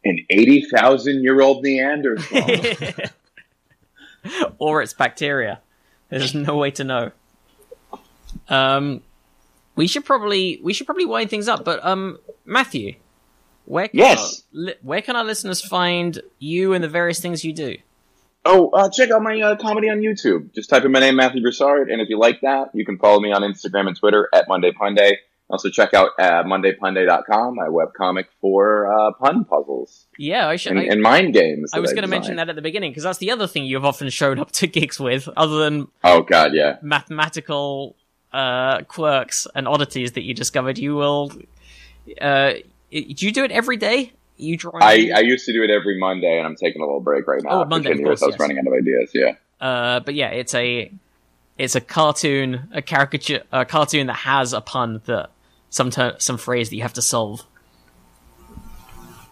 [0.05, 2.41] an 80,000 year old Neanderthal.
[4.59, 5.61] or it's bacteria.
[6.09, 7.13] There's no way to know.
[8.49, 9.03] Um,
[9.77, 11.65] we should probably we should probably wind things up.
[11.65, 12.95] But um, Matthew,
[13.65, 14.43] where can Yes.
[14.55, 17.77] our, li- where can our listeners find you and the various things you do?
[18.45, 20.55] Oh, uh, check out my uh, comedy on YouTube.
[20.55, 21.91] Just type in my name, Matthew Broussard.
[21.91, 24.73] And if you like that, you can follow me on Instagram and Twitter at Monday
[24.73, 25.15] Punday.
[25.49, 30.73] Also check out uh, MondayPunday.com, my webcomic for uh, pun puzzles Yeah, I should.
[30.73, 31.73] and, I, and mind games.
[31.75, 33.85] I was going to mention that at the beginning because that's the other thing you've
[33.85, 36.77] often shown up to gigs with, other than Oh, God, yeah.
[36.83, 37.97] mathematical
[38.33, 40.79] uh, quirks and oddities that you discovered.
[40.79, 41.33] You will.
[42.21, 42.53] Uh,
[42.93, 44.13] do you do it every day?
[44.41, 44.73] You draw.
[44.81, 47.43] I, I used to do it every Monday, and I'm taking a little break right
[47.43, 47.63] now.
[47.63, 48.41] Oh, Monday, of course, I was yes.
[48.41, 49.35] running out of ideas, yeah.
[49.61, 50.91] Uh, but yeah, it's a
[51.59, 55.31] it's a cartoon, a caricature, a cartoon that has a pun that
[55.69, 57.45] some ter- some phrase that you have to solve.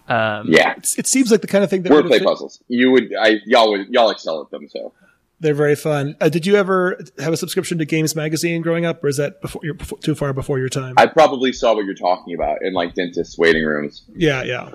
[0.08, 2.62] Yeah, It seems like the kind of thing that would wordplay fit- puzzles.
[2.68, 4.68] You would, I y'all would, y'all excel at them.
[4.68, 4.92] So
[5.40, 6.16] They're very fun.
[6.20, 9.40] Uh, did you ever have a subscription to Games Magazine growing up, or is that
[9.40, 10.94] before you're before, too far before your time?
[10.96, 14.04] I probably saw what you're talking about in like dentist waiting rooms.
[14.14, 14.74] yeah, yeah.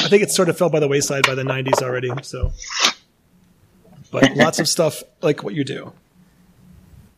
[0.00, 2.10] I think it sort of fell by the wayside by the '90s already.
[2.22, 2.52] So,
[4.10, 5.92] but lots of stuff like what you do.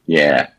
[0.06, 0.50] Yeah.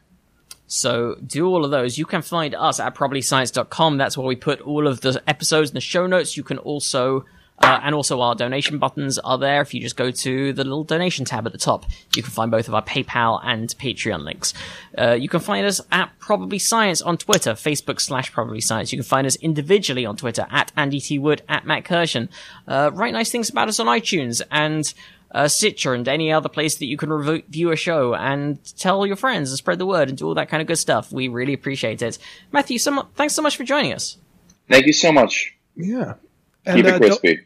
[0.67, 1.97] So do all of those.
[1.97, 3.97] You can find us at probablyscience.com.
[3.97, 6.35] That's where we put all of the episodes in the show notes.
[6.35, 7.25] You can also,
[7.59, 9.61] uh, and also our donation buttons are there.
[9.61, 12.51] If you just go to the little donation tab at the top, you can find
[12.51, 14.53] both of our PayPal and Patreon links.
[14.97, 18.91] Uh, you can find us at Probably Science on Twitter, Facebook slash Probably Science.
[18.91, 21.17] You can find us individually on Twitter at Andy T.
[21.17, 22.29] Wood, at Matt Kirshen.
[22.67, 24.93] Uh, write nice things about us on iTunes and
[25.31, 29.15] uh, Stitcher and any other place that you can review a show and tell your
[29.17, 31.11] friends and spread the word and do all that kind of good stuff.
[31.11, 32.17] We really appreciate it.
[32.51, 34.17] Matthew, so mu- thanks so much for joining us.
[34.69, 35.55] Thank you so much.
[35.75, 36.15] Yeah.
[36.65, 37.39] And Keep uh, it don't, crispy.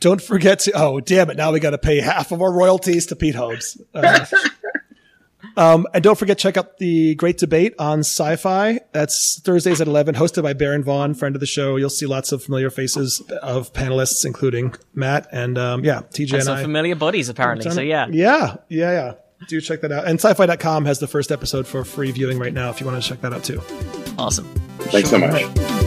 [0.00, 0.72] don't forget to.
[0.74, 1.36] Oh, damn it!
[1.36, 3.76] Now we got to pay half of our royalties to Pete Holmes.
[3.94, 4.24] Uh,
[5.56, 8.80] um, and don't forget check out the great debate on Syfy.
[8.92, 11.76] That's Thursdays at eleven, hosted by Baron Vaughn, friend of the show.
[11.76, 16.32] You'll see lots of familiar faces of panelists, including Matt and um, yeah, TJ and,
[16.34, 16.62] And some I.
[16.62, 17.70] familiar buddies apparently.
[17.70, 18.06] So yeah.
[18.10, 19.12] yeah, yeah, yeah.
[19.48, 20.06] Do check that out.
[20.06, 23.06] And syfy.com has the first episode for free viewing right now if you want to
[23.06, 23.60] check that out too.
[24.16, 24.46] Awesome.
[24.78, 25.83] Thanks so much.